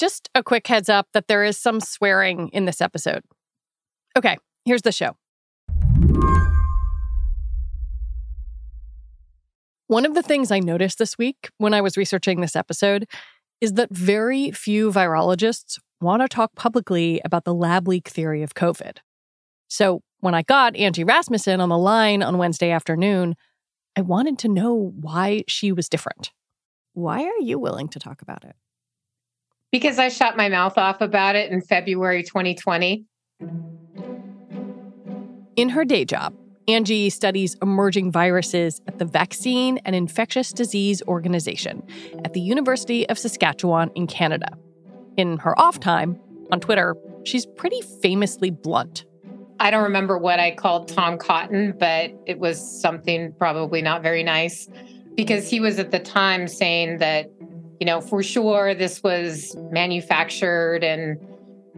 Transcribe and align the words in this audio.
Just 0.00 0.30
a 0.34 0.42
quick 0.42 0.66
heads 0.66 0.88
up 0.88 1.08
that 1.12 1.28
there 1.28 1.44
is 1.44 1.58
some 1.58 1.78
swearing 1.78 2.48
in 2.54 2.64
this 2.64 2.80
episode. 2.80 3.22
Okay, 4.16 4.38
here's 4.64 4.80
the 4.80 4.92
show. 4.92 5.14
One 9.88 10.06
of 10.06 10.14
the 10.14 10.22
things 10.22 10.50
I 10.50 10.58
noticed 10.58 10.96
this 10.96 11.18
week 11.18 11.50
when 11.58 11.74
I 11.74 11.82
was 11.82 11.98
researching 11.98 12.40
this 12.40 12.56
episode 12.56 13.04
is 13.60 13.74
that 13.74 13.90
very 13.90 14.50
few 14.52 14.90
virologists 14.90 15.78
want 16.00 16.22
to 16.22 16.28
talk 16.28 16.54
publicly 16.54 17.20
about 17.22 17.44
the 17.44 17.52
lab 17.52 17.86
leak 17.86 18.08
theory 18.08 18.42
of 18.42 18.54
COVID. 18.54 19.00
So 19.68 20.00
when 20.20 20.34
I 20.34 20.40
got 20.40 20.76
Angie 20.76 21.04
Rasmussen 21.04 21.60
on 21.60 21.68
the 21.68 21.76
line 21.76 22.22
on 22.22 22.38
Wednesday 22.38 22.70
afternoon, 22.70 23.36
I 23.98 24.00
wanted 24.00 24.38
to 24.38 24.48
know 24.48 24.94
why 24.98 25.44
she 25.46 25.72
was 25.72 25.90
different. 25.90 26.30
Why 26.94 27.22
are 27.22 27.40
you 27.42 27.58
willing 27.58 27.88
to 27.88 27.98
talk 27.98 28.22
about 28.22 28.44
it? 28.44 28.56
Because 29.72 29.98
I 29.98 30.08
shut 30.08 30.36
my 30.36 30.48
mouth 30.48 30.76
off 30.76 31.00
about 31.00 31.36
it 31.36 31.52
in 31.52 31.60
February 31.60 32.22
2020. 32.22 33.04
In 35.56 35.68
her 35.68 35.84
day 35.84 36.04
job, 36.04 36.34
Angie 36.66 37.10
studies 37.10 37.56
emerging 37.62 38.12
viruses 38.12 38.80
at 38.86 38.98
the 38.98 39.04
Vaccine 39.04 39.78
and 39.84 39.94
Infectious 39.94 40.52
Disease 40.52 41.02
Organization 41.06 41.82
at 42.24 42.32
the 42.32 42.40
University 42.40 43.08
of 43.08 43.18
Saskatchewan 43.18 43.90
in 43.94 44.06
Canada. 44.06 44.48
In 45.16 45.38
her 45.38 45.58
off 45.58 45.80
time, 45.80 46.18
on 46.50 46.60
Twitter, 46.60 46.96
she's 47.24 47.46
pretty 47.46 47.80
famously 48.02 48.50
blunt. 48.50 49.04
I 49.58 49.70
don't 49.70 49.82
remember 49.82 50.16
what 50.16 50.40
I 50.40 50.52
called 50.52 50.88
Tom 50.88 51.18
Cotton, 51.18 51.74
but 51.78 52.12
it 52.26 52.38
was 52.38 52.80
something 52.80 53.32
probably 53.34 53.82
not 53.82 54.02
very 54.02 54.22
nice 54.22 54.68
because 55.14 55.50
he 55.50 55.60
was 55.60 55.78
at 55.78 55.90
the 55.90 55.98
time 55.98 56.48
saying 56.48 56.98
that, 56.98 57.30
you 57.80 57.86
know, 57.86 58.00
for 58.00 58.22
sure 58.22 58.74
this 58.74 59.02
was 59.02 59.56
manufactured 59.72 60.84
and 60.84 61.18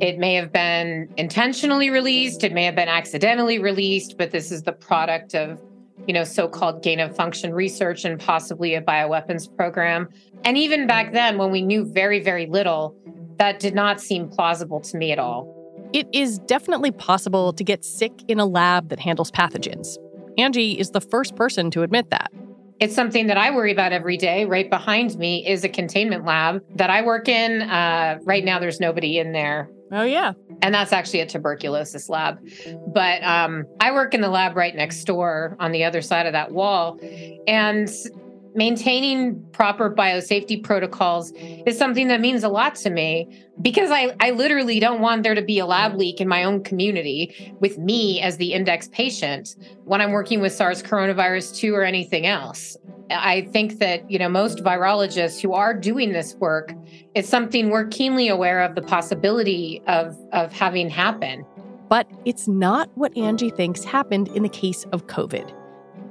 it 0.00 0.18
may 0.18 0.34
have 0.34 0.52
been 0.52 1.08
intentionally 1.16 1.90
released, 1.90 2.42
it 2.42 2.52
may 2.52 2.64
have 2.64 2.74
been 2.74 2.88
accidentally 2.88 3.60
released, 3.60 4.18
but 4.18 4.32
this 4.32 4.50
is 4.50 4.64
the 4.64 4.72
product 4.72 5.34
of, 5.34 5.62
you 6.08 6.12
know, 6.12 6.24
so-called 6.24 6.82
gain 6.82 6.98
of 6.98 7.14
function 7.14 7.54
research 7.54 8.04
and 8.04 8.18
possibly 8.18 8.74
a 8.74 8.82
bioweapons 8.82 9.54
program. 9.56 10.08
And 10.44 10.58
even 10.58 10.88
back 10.88 11.12
then 11.12 11.38
when 11.38 11.52
we 11.52 11.62
knew 11.62 11.84
very 11.84 12.20
very 12.20 12.46
little, 12.46 12.96
that 13.38 13.60
did 13.60 13.74
not 13.74 14.00
seem 14.00 14.28
plausible 14.28 14.80
to 14.80 14.96
me 14.96 15.12
at 15.12 15.20
all. 15.20 15.58
It 15.92 16.08
is 16.12 16.38
definitely 16.40 16.90
possible 16.90 17.52
to 17.52 17.62
get 17.62 17.84
sick 17.84 18.12
in 18.26 18.40
a 18.40 18.46
lab 18.46 18.88
that 18.88 18.98
handles 18.98 19.30
pathogens. 19.30 19.98
Angie 20.36 20.78
is 20.78 20.90
the 20.90 21.00
first 21.00 21.36
person 21.36 21.70
to 21.70 21.82
admit 21.82 22.10
that. 22.10 22.32
It's 22.82 22.96
something 22.96 23.28
that 23.28 23.38
I 23.38 23.52
worry 23.52 23.70
about 23.70 23.92
every 23.92 24.16
day. 24.16 24.44
Right 24.44 24.68
behind 24.68 25.16
me 25.16 25.46
is 25.46 25.62
a 25.62 25.68
containment 25.68 26.24
lab 26.24 26.64
that 26.74 26.90
I 26.90 27.02
work 27.02 27.28
in. 27.28 27.62
Uh, 27.62 28.18
right 28.24 28.44
now, 28.44 28.58
there's 28.58 28.80
nobody 28.80 29.20
in 29.20 29.30
there. 29.30 29.70
Oh, 29.92 30.02
yeah. 30.02 30.32
And 30.62 30.74
that's 30.74 30.92
actually 30.92 31.20
a 31.20 31.26
tuberculosis 31.26 32.08
lab. 32.08 32.44
But 32.92 33.22
um, 33.22 33.66
I 33.78 33.92
work 33.92 34.14
in 34.14 34.20
the 34.20 34.28
lab 34.28 34.56
right 34.56 34.74
next 34.74 35.04
door 35.04 35.56
on 35.60 35.70
the 35.70 35.84
other 35.84 36.02
side 36.02 36.26
of 36.26 36.32
that 36.32 36.50
wall. 36.50 36.98
And 37.46 37.88
maintaining 38.54 39.42
proper 39.52 39.90
biosafety 39.90 40.62
protocols 40.62 41.32
is 41.32 41.78
something 41.78 42.08
that 42.08 42.20
means 42.20 42.44
a 42.44 42.48
lot 42.48 42.74
to 42.76 42.90
me 42.90 43.44
because 43.60 43.90
I, 43.90 44.14
I 44.20 44.30
literally 44.30 44.80
don't 44.80 45.00
want 45.00 45.22
there 45.22 45.34
to 45.34 45.42
be 45.42 45.58
a 45.58 45.66
lab 45.66 45.96
leak 45.96 46.20
in 46.20 46.28
my 46.28 46.44
own 46.44 46.62
community 46.62 47.54
with 47.60 47.78
me 47.78 48.20
as 48.20 48.36
the 48.36 48.52
index 48.52 48.88
patient 48.88 49.56
when 49.84 50.00
I'm 50.00 50.12
working 50.12 50.40
with 50.40 50.52
SARS 50.52 50.82
coronavirus 50.82 51.56
2 51.56 51.74
or 51.74 51.82
anything 51.82 52.26
else. 52.26 52.76
I 53.10 53.42
think 53.52 53.78
that, 53.78 54.10
you 54.10 54.18
know, 54.18 54.28
most 54.28 54.58
virologists 54.58 55.40
who 55.40 55.52
are 55.52 55.74
doing 55.74 56.12
this 56.12 56.34
work, 56.36 56.72
it's 57.14 57.28
something 57.28 57.70
we're 57.70 57.86
keenly 57.88 58.28
aware 58.28 58.62
of 58.62 58.74
the 58.74 58.82
possibility 58.82 59.82
of, 59.86 60.16
of 60.32 60.52
having 60.52 60.88
happen. 60.88 61.44
But 61.88 62.10
it's 62.24 62.48
not 62.48 62.90
what 62.96 63.14
Angie 63.18 63.50
thinks 63.50 63.84
happened 63.84 64.28
in 64.28 64.42
the 64.42 64.48
case 64.48 64.84
of 64.92 65.06
COVID. 65.08 65.52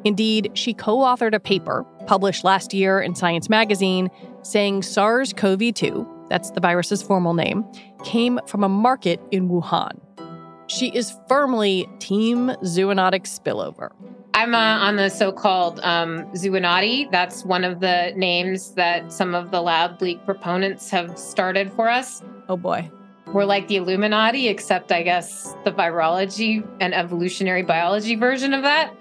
Indeed, 0.04 0.52
she 0.54 0.74
co 0.74 0.98
authored 1.00 1.34
a 1.34 1.40
paper 1.40 1.86
published 2.08 2.44
last 2.44 2.74
year 2.74 3.00
in 3.00 3.16
Science 3.16 3.50
magazine 3.50 4.10
saying 4.44 4.82
SARS 4.82 5.34
CoV 5.34 5.74
2, 5.74 6.26
that's 6.30 6.52
the 6.52 6.60
virus's 6.60 7.02
formal 7.02 7.34
name, 7.34 7.66
came 8.04 8.40
from 8.48 8.64
a 8.64 8.70
market 8.70 9.22
in 9.32 9.50
Wuhan. 9.50 10.00
She 10.68 10.90
is 10.90 11.16
firmly 11.28 11.88
Team 12.00 12.48
Zoonotic 12.64 13.24
Spillover. 13.24 13.92
I'm 14.34 14.56
uh, 14.56 14.58
on 14.58 14.96
the 14.96 15.10
so 15.10 15.32
called 15.32 15.82
um. 15.84 16.26
That's 17.12 17.44
one 17.44 17.64
of 17.66 17.82
the 17.82 18.14
names 18.16 18.72
that 18.76 19.12
some 19.12 19.36
of 19.36 19.52
the 19.52 19.62
lab 19.62 20.02
leak 20.02 20.24
proponents 20.26 20.90
have 20.90 21.20
started 21.20 21.72
for 21.74 21.90
us. 21.90 22.24
Oh 22.48 22.56
boy. 22.56 22.90
We're 23.34 23.46
like 23.46 23.70
the 23.70 23.78
Illuminati, 23.78 24.50
except 24.50 24.92
I 24.92 25.04
guess 25.04 25.56
the 25.64 25.72
virology 25.72 26.68
and 26.82 26.94
evolutionary 26.94 27.64
biology 27.64 28.16
version 28.16 28.54
of 28.54 28.62
that. 28.64 28.94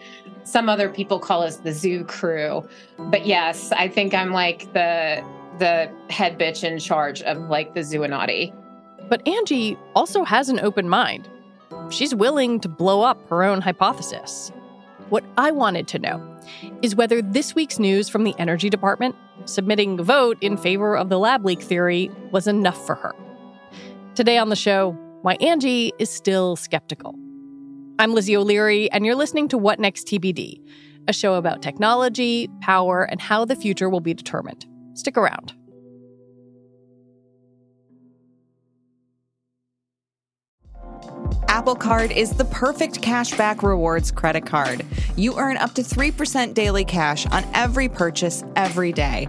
Some 0.44 0.68
other 0.68 0.88
people 0.88 1.18
call 1.18 1.42
us 1.42 1.56
the 1.56 1.72
zoo 1.72 2.04
crew. 2.04 2.66
But 2.96 3.26
yes, 3.26 3.72
I 3.72 3.88
think 3.88 4.14
I'm 4.14 4.32
like 4.32 4.72
the 4.72 5.24
the 5.58 5.90
head 6.10 6.38
bitch 6.38 6.62
in 6.62 6.78
charge 6.78 7.22
of 7.22 7.38
like 7.50 7.74
the 7.74 7.80
Zoonotti. 7.80 8.54
But 9.08 9.26
Angie 9.26 9.76
also 9.94 10.22
has 10.22 10.48
an 10.48 10.60
open 10.60 10.88
mind. 10.88 11.28
She's 11.90 12.14
willing 12.14 12.60
to 12.60 12.68
blow 12.68 13.02
up 13.02 13.28
her 13.28 13.42
own 13.42 13.60
hypothesis. 13.60 14.52
What 15.08 15.24
I 15.36 15.50
wanted 15.50 15.88
to 15.88 15.98
know 15.98 16.38
is 16.82 16.94
whether 16.94 17.20
this 17.20 17.56
week's 17.56 17.80
news 17.80 18.08
from 18.08 18.22
the 18.22 18.34
Energy 18.38 18.70
Department 18.70 19.16
submitting 19.44 19.98
a 19.98 20.04
vote 20.04 20.38
in 20.40 20.56
favor 20.56 20.96
of 20.96 21.08
the 21.08 21.18
lab 21.18 21.44
leak 21.44 21.60
theory 21.60 22.10
was 22.30 22.46
enough 22.46 22.86
for 22.86 22.94
her. 22.94 23.12
Today 24.20 24.36
on 24.36 24.50
the 24.50 24.54
show, 24.54 24.90
why 25.22 25.36
Angie 25.40 25.94
is 25.98 26.10
still 26.10 26.54
skeptical. 26.54 27.14
I'm 27.98 28.12
Lizzie 28.12 28.36
O'Leary, 28.36 28.92
and 28.92 29.06
you're 29.06 29.14
listening 29.14 29.48
to 29.48 29.56
What 29.56 29.80
Next 29.80 30.06
TBD, 30.08 30.60
a 31.08 31.12
show 31.14 31.36
about 31.36 31.62
technology, 31.62 32.46
power, 32.60 33.04
and 33.04 33.18
how 33.18 33.46
the 33.46 33.56
future 33.56 33.88
will 33.88 34.02
be 34.02 34.12
determined. 34.12 34.66
Stick 34.92 35.16
around. 35.16 35.54
Apple 41.48 41.76
Card 41.76 42.12
is 42.12 42.32
the 42.32 42.44
perfect 42.44 43.00
cashback 43.00 43.62
rewards 43.62 44.10
credit 44.10 44.44
card. 44.44 44.84
You 45.16 45.38
earn 45.38 45.56
up 45.56 45.72
to 45.76 45.82
3% 45.82 46.52
daily 46.52 46.84
cash 46.84 47.24
on 47.24 47.42
every 47.54 47.88
purchase 47.88 48.44
every 48.54 48.92
day. 48.92 49.28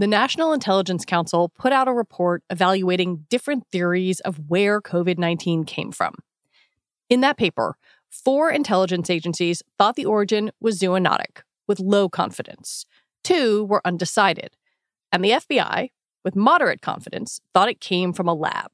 the 0.00 0.06
National 0.06 0.54
Intelligence 0.54 1.04
Council 1.04 1.50
put 1.50 1.74
out 1.74 1.86
a 1.86 1.92
report 1.92 2.42
evaluating 2.48 3.26
different 3.28 3.66
theories 3.70 4.20
of 4.20 4.48
where 4.48 4.80
COVID 4.80 5.18
19 5.18 5.64
came 5.64 5.92
from. 5.92 6.14
In 7.10 7.20
that 7.20 7.36
paper, 7.36 7.76
four 8.08 8.50
intelligence 8.50 9.10
agencies 9.10 9.62
thought 9.76 9.96
the 9.96 10.06
origin 10.06 10.52
was 10.58 10.80
zoonotic, 10.80 11.42
with 11.68 11.80
low 11.80 12.08
confidence. 12.08 12.86
Two 13.22 13.64
were 13.64 13.82
undecided. 13.84 14.56
And 15.12 15.22
the 15.22 15.32
FBI, 15.32 15.90
with 16.24 16.34
moderate 16.34 16.80
confidence, 16.80 17.42
thought 17.52 17.68
it 17.68 17.80
came 17.80 18.14
from 18.14 18.26
a 18.26 18.32
lab. 18.32 18.70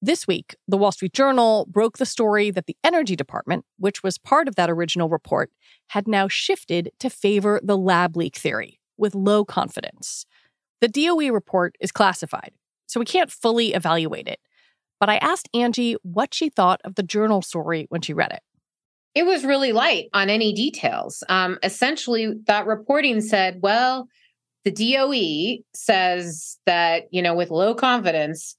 This 0.00 0.28
week, 0.28 0.54
the 0.68 0.76
Wall 0.76 0.92
Street 0.92 1.12
Journal 1.12 1.66
broke 1.68 1.98
the 1.98 2.06
story 2.06 2.52
that 2.52 2.66
the 2.66 2.76
Energy 2.84 3.16
Department, 3.16 3.64
which 3.78 4.04
was 4.04 4.16
part 4.16 4.46
of 4.46 4.54
that 4.54 4.70
original 4.70 5.08
report, 5.08 5.50
had 5.88 6.06
now 6.06 6.28
shifted 6.28 6.92
to 7.00 7.10
favor 7.10 7.60
the 7.64 7.76
lab 7.76 8.16
leak 8.16 8.36
theory 8.36 8.78
with 8.96 9.16
low 9.16 9.44
confidence. 9.44 10.24
The 10.82 10.88
DOE 10.88 11.30
report 11.32 11.76
is 11.80 11.92
classified, 11.92 12.52
so 12.86 13.00
we 13.00 13.06
can't 13.06 13.30
fully 13.30 13.72
evaluate 13.72 14.28
it. 14.28 14.40
but 15.00 15.08
I 15.10 15.16
asked 15.16 15.48
Angie 15.52 15.96
what 16.02 16.32
she 16.32 16.48
thought 16.48 16.80
of 16.84 16.94
the 16.94 17.02
journal 17.02 17.42
story 17.42 17.86
when 17.88 18.02
she 18.02 18.12
read 18.14 18.30
it. 18.30 18.42
It 19.16 19.26
was 19.26 19.44
really 19.44 19.72
light 19.72 20.08
on 20.12 20.30
any 20.30 20.52
details. 20.52 21.24
Um, 21.28 21.58
essentially, 21.64 22.34
that 22.46 22.66
reporting 22.66 23.20
said, 23.20 23.58
well, 23.62 24.06
the 24.64 24.70
DOE 24.70 25.64
says 25.74 26.58
that, 26.66 27.04
you 27.10 27.20
know, 27.20 27.34
with 27.34 27.50
low 27.50 27.74
confidence, 27.74 28.56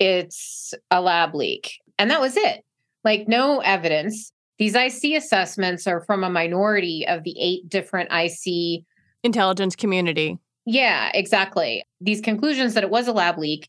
it's 0.00 0.74
a 0.90 1.00
lab 1.00 1.32
leak. 1.34 1.74
And 1.96 2.10
that 2.10 2.20
was 2.20 2.36
it. 2.36 2.64
Like, 3.04 3.28
no 3.28 3.60
evidence. 3.60 4.32
These 4.58 4.74
IC 4.74 5.16
assessments 5.16 5.86
are 5.86 6.00
from 6.00 6.24
a 6.24 6.30
minority 6.30 7.06
of 7.06 7.22
the 7.22 7.36
eight 7.38 7.68
different 7.68 8.10
IC 8.12 8.84
intelligence 9.22 9.76
community. 9.76 10.38
Yeah, 10.66 11.10
exactly. 11.12 11.84
These 12.00 12.20
conclusions 12.20 12.74
that 12.74 12.84
it 12.84 12.90
was 12.90 13.08
a 13.08 13.12
lab 13.12 13.38
leak 13.38 13.68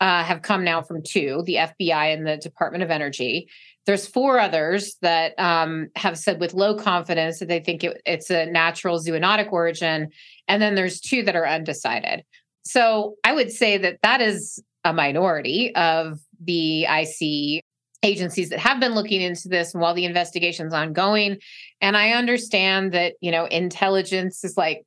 uh, 0.00 0.22
have 0.22 0.42
come 0.42 0.64
now 0.64 0.82
from 0.82 1.02
two 1.02 1.42
the 1.46 1.54
FBI 1.54 2.12
and 2.14 2.26
the 2.26 2.36
Department 2.36 2.84
of 2.84 2.90
Energy. 2.90 3.48
There's 3.86 4.06
four 4.06 4.38
others 4.38 4.96
that 5.00 5.38
um, 5.38 5.88
have 5.96 6.18
said 6.18 6.40
with 6.40 6.54
low 6.54 6.76
confidence 6.76 7.38
that 7.38 7.48
they 7.48 7.60
think 7.60 7.84
it, 7.84 8.00
it's 8.04 8.30
a 8.30 8.46
natural 8.46 8.98
zoonotic 8.98 9.52
origin. 9.52 10.10
And 10.48 10.60
then 10.60 10.74
there's 10.74 11.00
two 11.00 11.22
that 11.22 11.36
are 11.36 11.46
undecided. 11.46 12.24
So 12.64 13.14
I 13.24 13.32
would 13.32 13.52
say 13.52 13.78
that 13.78 13.98
that 14.02 14.20
is 14.20 14.62
a 14.84 14.92
minority 14.92 15.74
of 15.74 16.18
the 16.42 16.84
IC 16.84 17.62
agencies 18.02 18.50
that 18.50 18.58
have 18.58 18.80
been 18.80 18.94
looking 18.94 19.20
into 19.20 19.48
this 19.48 19.72
and 19.72 19.80
while 19.80 19.94
the 19.94 20.04
investigation's 20.04 20.74
ongoing. 20.74 21.38
And 21.80 21.96
I 21.96 22.10
understand 22.10 22.92
that, 22.92 23.14
you 23.20 23.30
know, 23.30 23.46
intelligence 23.46 24.44
is 24.44 24.56
like 24.56 24.84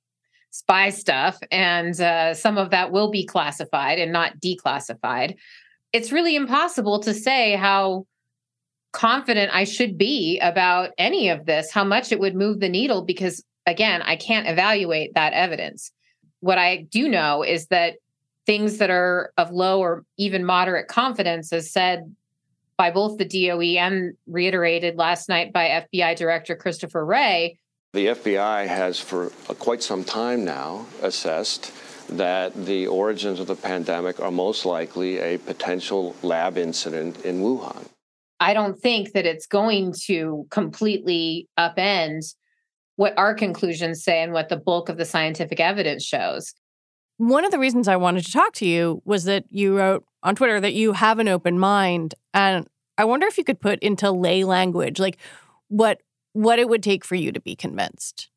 spy 0.51 0.89
stuff, 0.89 1.37
and 1.51 1.99
uh, 2.01 2.33
some 2.33 2.57
of 2.57 2.71
that 2.71 2.91
will 2.91 3.11
be 3.11 3.25
classified 3.25 3.99
and 3.99 4.11
not 4.11 4.39
declassified. 4.39 5.35
It's 5.93 6.11
really 6.11 6.35
impossible 6.35 6.99
to 7.01 7.13
say 7.13 7.55
how 7.55 8.05
confident 8.91 9.53
I 9.53 9.63
should 9.63 9.97
be 9.97 10.39
about 10.39 10.91
any 10.97 11.29
of 11.29 11.45
this, 11.45 11.71
how 11.71 11.83
much 11.83 12.11
it 12.11 12.19
would 12.19 12.35
move 12.35 12.59
the 12.59 12.69
needle, 12.69 13.03
because 13.03 13.43
again, 13.65 14.01
I 14.01 14.15
can't 14.15 14.47
evaluate 14.47 15.13
that 15.13 15.33
evidence. 15.33 15.91
What 16.39 16.57
I 16.57 16.87
do 16.89 17.07
know 17.07 17.43
is 17.43 17.67
that 17.67 17.97
things 18.45 18.77
that 18.79 18.89
are 18.89 19.31
of 19.37 19.51
low 19.51 19.79
or 19.79 20.03
even 20.17 20.43
moderate 20.45 20.87
confidence, 20.87 21.53
as 21.53 21.71
said 21.71 22.15
by 22.77 22.89
both 22.89 23.17
the 23.17 23.25
DOE 23.25 23.77
and 23.77 24.13
reiterated 24.25 24.97
last 24.97 25.29
night 25.29 25.53
by 25.53 25.85
FBI 25.93 26.15
Director 26.15 26.55
Christopher 26.55 27.05
Wray, 27.05 27.59
the 27.93 28.07
FBI 28.07 28.67
has 28.67 28.99
for 28.99 29.31
uh, 29.49 29.53
quite 29.55 29.81
some 29.81 30.03
time 30.03 30.45
now 30.45 30.85
assessed 31.01 31.71
that 32.09 32.65
the 32.65 32.87
origins 32.87 33.39
of 33.39 33.47
the 33.47 33.55
pandemic 33.55 34.19
are 34.19 34.31
most 34.31 34.65
likely 34.65 35.19
a 35.19 35.37
potential 35.39 36.15
lab 36.23 36.57
incident 36.57 37.23
in 37.25 37.41
Wuhan. 37.41 37.85
I 38.39 38.53
don't 38.53 38.79
think 38.79 39.11
that 39.13 39.25
it's 39.25 39.47
going 39.47 39.93
to 40.05 40.47
completely 40.49 41.47
upend 41.57 42.33
what 42.95 43.17
our 43.17 43.33
conclusions 43.33 44.03
say 44.03 44.21
and 44.21 44.33
what 44.33 44.49
the 44.49 44.57
bulk 44.57 44.89
of 44.89 44.97
the 44.97 45.05
scientific 45.05 45.59
evidence 45.59 46.03
shows. 46.03 46.53
One 47.17 47.43
of 47.43 47.51
the 47.51 47.59
reasons 47.59 47.87
I 47.87 47.97
wanted 47.97 48.25
to 48.25 48.31
talk 48.31 48.53
to 48.55 48.65
you 48.65 49.01
was 49.03 49.25
that 49.25 49.45
you 49.49 49.77
wrote 49.77 50.05
on 50.23 50.35
Twitter 50.35 50.59
that 50.59 50.73
you 50.73 50.93
have 50.93 51.19
an 51.19 51.27
open 51.27 51.59
mind. 51.59 52.15
And 52.33 52.67
I 52.97 53.05
wonder 53.05 53.27
if 53.27 53.37
you 53.37 53.43
could 53.43 53.59
put 53.59 53.79
into 53.79 54.11
lay 54.11 54.43
language, 54.43 54.99
like 54.99 55.17
what 55.67 56.01
what 56.33 56.59
it 56.59 56.69
would 56.69 56.83
take 56.83 57.03
for 57.03 57.15
you 57.15 57.31
to 57.31 57.41
be 57.41 57.55
convinced. 57.55 58.29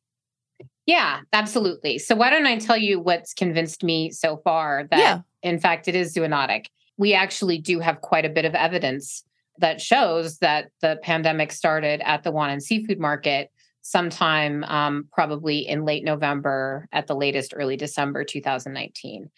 Yeah, 0.85 1.21
absolutely. 1.31 1.97
So 1.97 2.15
why 2.15 2.29
don't 2.29 2.45
I 2.45 2.57
tell 2.57 2.77
you 2.77 2.99
what's 2.99 3.33
convinced 3.33 3.83
me 3.83 4.11
so 4.11 4.37
far 4.37 4.85
that 4.91 4.99
yeah. 4.99 5.19
in 5.41 5.59
fact 5.59 5.87
it 5.87 5.95
is 5.95 6.13
zoonotic. 6.13 6.65
We 6.97 7.13
actually 7.13 7.57
do 7.57 7.79
have 7.79 8.01
quite 8.01 8.25
a 8.25 8.29
bit 8.29 8.45
of 8.45 8.53
evidence 8.53 9.23
that 9.59 9.79
shows 9.79 10.39
that 10.39 10.69
the 10.81 10.99
pandemic 11.03 11.51
started 11.51 12.01
at 12.03 12.23
the 12.23 12.31
Huanan 12.31 12.61
seafood 12.61 12.99
market 12.99 13.49
sometime 13.81 14.63
um, 14.65 15.07
probably 15.11 15.59
in 15.67 15.85
late 15.85 16.03
November, 16.03 16.87
at 16.91 17.07
the 17.07 17.15
latest 17.15 17.53
early 17.55 17.77
December 17.77 18.23
2019. 18.23 19.29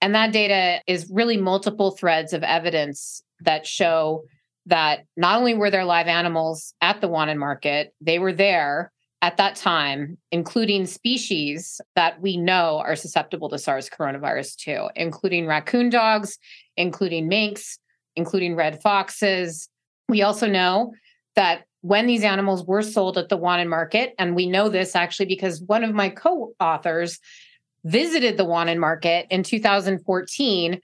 And 0.00 0.14
that 0.14 0.32
data 0.32 0.80
is 0.86 1.08
really 1.12 1.36
multiple 1.36 1.92
threads 1.92 2.32
of 2.32 2.42
evidence 2.42 3.22
that 3.40 3.66
show 3.66 4.24
that 4.66 5.04
not 5.16 5.38
only 5.38 5.54
were 5.54 5.70
there 5.70 5.84
live 5.84 6.06
animals 6.06 6.74
at 6.80 7.00
the 7.00 7.08
Huanan 7.08 7.38
market, 7.38 7.94
they 8.00 8.18
were 8.18 8.32
there 8.32 8.92
at 9.22 9.36
that 9.36 9.54
time, 9.54 10.18
including 10.32 10.84
species 10.84 11.80
that 11.94 12.20
we 12.20 12.36
know 12.36 12.82
are 12.84 12.96
susceptible 12.96 13.48
to 13.48 13.58
SARS 13.58 13.88
coronavirus 13.88 14.56
2, 14.56 14.88
including 14.96 15.46
raccoon 15.46 15.90
dogs, 15.90 16.38
including 16.76 17.28
minks, 17.28 17.78
including 18.16 18.56
red 18.56 18.82
foxes. 18.82 19.68
We 20.08 20.22
also 20.22 20.48
know 20.48 20.92
that 21.36 21.64
when 21.82 22.06
these 22.06 22.24
animals 22.24 22.64
were 22.64 22.82
sold 22.82 23.16
at 23.16 23.28
the 23.28 23.38
Huanan 23.38 23.68
market, 23.68 24.14
and 24.18 24.34
we 24.34 24.48
know 24.48 24.68
this 24.68 24.96
actually 24.96 25.26
because 25.26 25.62
one 25.62 25.84
of 25.84 25.94
my 25.94 26.08
co 26.08 26.52
authors 26.60 27.18
visited 27.84 28.36
the 28.36 28.44
Huanan 28.44 28.78
market 28.78 29.26
in 29.30 29.42
2014 29.42 30.80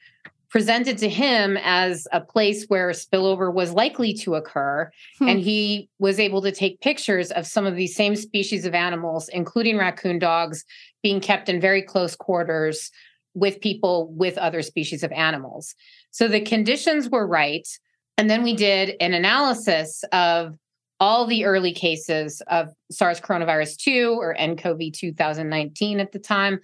presented 0.51 0.99
to 0.99 1.09
him 1.09 1.59
as 1.63 2.07
a 2.13 2.21
place 2.21 2.65
where 2.69 2.91
spillover 2.91 3.53
was 3.53 3.73
likely 3.73 4.15
to 4.15 4.35
occur. 4.35 4.91
Hmm. 5.19 5.29
And 5.29 5.41
he 5.41 5.89
was 5.99 6.19
able 6.19 6.43
to 6.43 6.53
take 6.53 6.81
pictures 6.81 7.31
of 7.31 7.47
some 7.47 7.67
of 7.67 7.77
these 7.77 7.95
same 7.95 8.17
species 8.17 8.65
of 8.65 8.75
animals, 8.75 9.29
including 9.29 9.77
raccoon 9.77 10.19
dogs, 10.19 10.65
being 11.03 11.21
kept 11.21 11.49
in 11.49 11.61
very 11.61 11.83
close 11.83 12.17
quarters 12.17 12.91
with 13.35 13.61
people 13.61 14.09
with 14.13 14.39
other 14.39 14.63
species 14.63 15.03
of 15.03 15.13
animals. 15.13 15.75
So 16.11 16.29
the 16.29 16.41
conditions 16.41 17.09
were 17.09 17.27
right. 17.27 17.69
And 18.17 18.29
then 18.29 18.43
we 18.43 18.55
did 18.55 18.97
an 19.01 19.13
analysis 19.15 20.03
of 20.13 20.57
all 21.01 21.27
the 21.27 21.45
early 21.45 21.73
cases 21.73 22.43
of 22.49 22.71
SARS 22.91 23.21
coronavirus 23.21 23.77
2 23.77 24.17
or 24.19 24.35
NCOV 24.35 24.93
2019 24.93 26.01
at 26.01 26.11
the 26.11 26.19
time, 26.19 26.59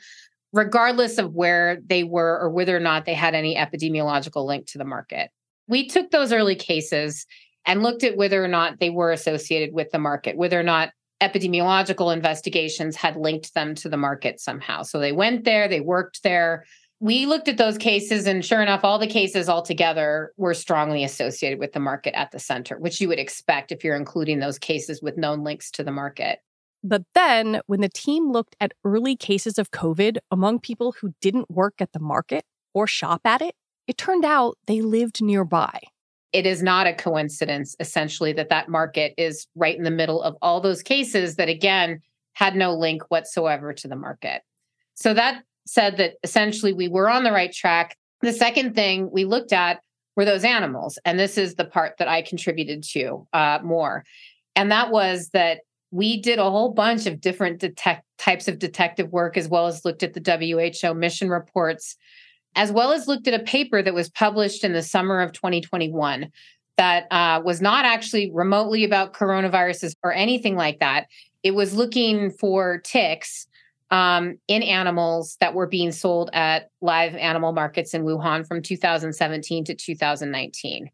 regardless 0.55 1.19
of 1.19 1.35
where 1.35 1.79
they 1.85 2.05
were 2.05 2.39
or 2.41 2.49
whether 2.49 2.77
or 2.77 2.81
not 2.81 3.05
they 3.05 3.13
had 3.13 3.35
any 3.35 3.57
epidemiological 3.57 4.47
link 4.47 4.67
to 4.67 4.79
the 4.79 4.85
market. 4.85 5.31
We 5.67 5.89
took 5.89 6.13
those 6.13 6.33
early 6.33 6.55
cases 6.55 7.27
and 7.67 7.83
looked 7.83 8.05
at 8.05 8.17
whether 8.17 8.43
or 8.43 8.49
not 8.49 8.79
they 8.79 8.91
were 8.91 9.11
associated 9.11 9.75
with 9.75 9.91
the 9.91 9.99
market, 9.99 10.37
whether 10.37 10.59
or 10.59 10.63
not 10.63 10.91
epidemiological 11.21 12.15
investigations 12.15 12.95
had 12.95 13.17
linked 13.17 13.53
them 13.55 13.75
to 13.75 13.89
the 13.89 13.97
market 13.97 14.39
somehow. 14.39 14.83
So 14.83 15.01
they 15.01 15.13
went 15.13 15.45
there, 15.45 15.67
they 15.67 15.81
worked 15.81 16.23
there. 16.23 16.65
We 17.01 17.27
looked 17.27 17.49
at 17.49 17.57
those 17.57 17.77
cases, 17.77 18.27
and 18.27 18.45
sure 18.45 18.63
enough, 18.63 18.85
all 18.85 19.01
the 19.01 19.09
cases 19.09 19.49
altogether 19.49 20.33
were 20.37 20.55
strongly 20.55 21.03
associated 21.03 21.59
with 21.59 21.73
the 21.73 21.81
market 21.81 22.17
at 22.17 22.31
the 22.31 22.39
center, 22.39 22.79
which 22.79 23.01
you 23.01 23.09
would 23.09 23.19
expect 23.19 23.73
if 23.73 23.83
you're 23.83 23.97
including 23.97 24.39
those 24.39 24.59
cases 24.59 25.03
with 25.03 25.19
known 25.19 25.43
links 25.43 25.73
to 25.73 25.83
the 25.83 25.91
market. 25.91 26.39
But 26.87 27.05
then, 27.15 27.63
when 27.67 27.81
the 27.81 27.89
team 27.89 28.31
looked 28.31 28.57
at 28.61 28.75
early 28.85 29.17
cases 29.17 29.59
of 29.59 29.71
COVID 29.71 30.19
among 30.31 30.61
people 30.61 30.93
who 31.01 31.15
didn't 31.23 31.51
work 31.51 31.75
at 31.81 31.93
the 31.93 31.99
market 31.99 32.45
or 32.75 32.87
shop 32.87 33.23
at 33.25 33.41
it, 33.41 33.55
it 33.87 33.97
turned 33.97 34.25
out 34.25 34.59
they 34.67 34.83
lived 34.83 35.23
nearby. 35.23 35.81
It 36.33 36.45
is 36.47 36.63
not 36.63 36.87
a 36.87 36.93
coincidence, 36.93 37.75
essentially, 37.81 38.35
that 38.35 38.51
that 38.51 38.69
market 38.69 39.15
is 39.17 39.47
right 39.55 39.77
in 39.77 39.85
the 39.85 39.91
middle 39.91 40.23
of 40.23 40.37
all 40.43 40.61
those 40.61 40.83
cases 40.83 41.37
that, 41.37 41.49
again, 41.49 42.03
had 42.35 42.55
no 42.55 42.75
link 42.75 43.03
whatsoever 43.09 43.73
to 43.73 43.89
the 43.89 43.97
market. 43.97 44.43
So 44.95 45.15
that 45.15 45.43
said 45.67 45.97
that 45.97 46.15
essentially 46.23 46.73
we 46.73 46.89
were 46.89 47.09
on 47.09 47.25
the 47.25 47.33
right 47.33 47.53
track. 47.53 47.97
The 48.21 48.33
second 48.33 48.75
thing 48.75 49.09
we 49.11 49.25
looked 49.25 49.53
at 49.53 49.81
were 50.17 50.25
those 50.25 50.45
animals. 50.45 50.99
And 51.05 51.19
this 51.19 51.39
is 51.39 51.55
the 51.55 51.65
part 51.65 51.95
that 51.99 52.09
I 52.09 52.23
contributed 52.23 52.83
to 52.93 53.27
uh, 53.33 53.61
more. 53.63 54.05
And 54.55 54.71
that 54.71 54.91
was 54.91 55.31
that 55.31 55.61
we 55.95 56.21
did 56.21 56.41
a 56.41 56.51
whole 56.51 56.73
bunch 56.73 57.07
of 57.07 57.21
different 57.21 57.61
detect 57.61 58.05
types 58.19 58.49
of 58.49 58.59
detective 58.59 59.13
work 59.13 59.37
as 59.37 59.47
well 59.47 59.69
as 59.69 59.85
looked 59.85 60.03
at 60.03 60.13
the 60.13 60.73
WHO 60.83 60.93
mission 60.93 61.29
reports 61.29 61.97
as 62.57 62.73
well 62.73 62.93
as 62.93 63.07
looked 63.07 63.29
at 63.29 63.41
a 63.41 63.45
paper 63.45 63.81
that 63.81 63.95
was 63.95 64.11
published 64.11 64.65
in 64.65 64.73
the 64.73 64.83
summer 64.83 65.21
of 65.21 65.33
2021 65.33 66.31
that 66.77 67.07
uh, 67.13 67.41
was 67.45 67.61
not 67.61 67.85
actually 67.85 68.31
remotely 68.33 68.83
about 68.85 69.13
coronaviruses 69.13 69.95
or 70.03 70.13
anything 70.13 70.57
like 70.57 70.81
that. 70.81 71.07
It 71.45 71.53
was 71.53 71.75
looking 71.75 72.33
for 72.33 72.79
ticks 72.79 73.47
um, 73.93 74.39
in 74.49 74.65
animals 74.65 75.37
that 75.39 75.55
were 75.55 75.69
being 75.69 75.93
sold 75.93 76.31
at 76.33 76.71
live 76.81 77.15
animal 77.15 77.53
markets 77.53 77.95
in 77.95 78.03
Wuhan 78.03 78.47
from 78.47 78.63
2017 78.63 79.65
to 79.67 79.75
2019. 79.75 80.91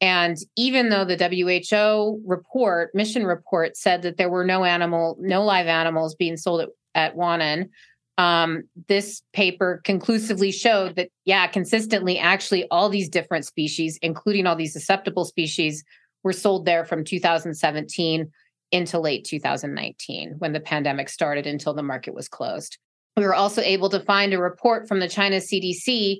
And 0.00 0.36
even 0.56 0.90
though 0.90 1.04
the 1.04 1.16
WHO 1.16 2.20
report, 2.26 2.94
mission 2.94 3.24
report, 3.24 3.76
said 3.76 4.02
that 4.02 4.18
there 4.18 4.28
were 4.28 4.44
no 4.44 4.64
animal, 4.64 5.16
no 5.20 5.42
live 5.42 5.66
animals 5.66 6.14
being 6.14 6.36
sold 6.36 6.62
at, 6.62 6.68
at 6.94 7.16
Huanan, 7.16 7.70
um, 8.18 8.64
this 8.88 9.22
paper 9.32 9.80
conclusively 9.84 10.50
showed 10.50 10.96
that, 10.96 11.08
yeah, 11.24 11.46
consistently, 11.46 12.18
actually, 12.18 12.66
all 12.70 12.88
these 12.88 13.08
different 13.08 13.44
species, 13.44 13.98
including 14.02 14.46
all 14.46 14.56
these 14.56 14.72
susceptible 14.72 15.24
species, 15.24 15.84
were 16.22 16.32
sold 16.32 16.64
there 16.64 16.84
from 16.84 17.04
2017 17.04 18.30
into 18.72 18.98
late 18.98 19.24
2019 19.24 20.34
when 20.38 20.52
the 20.52 20.60
pandemic 20.60 21.08
started 21.08 21.46
until 21.46 21.72
the 21.72 21.82
market 21.82 22.14
was 22.14 22.28
closed. 22.28 22.78
We 23.16 23.22
were 23.22 23.34
also 23.34 23.62
able 23.62 23.88
to 23.90 24.00
find 24.00 24.34
a 24.34 24.38
report 24.38 24.88
from 24.88 25.00
the 25.00 25.08
China 25.08 25.36
CDC 25.36 26.18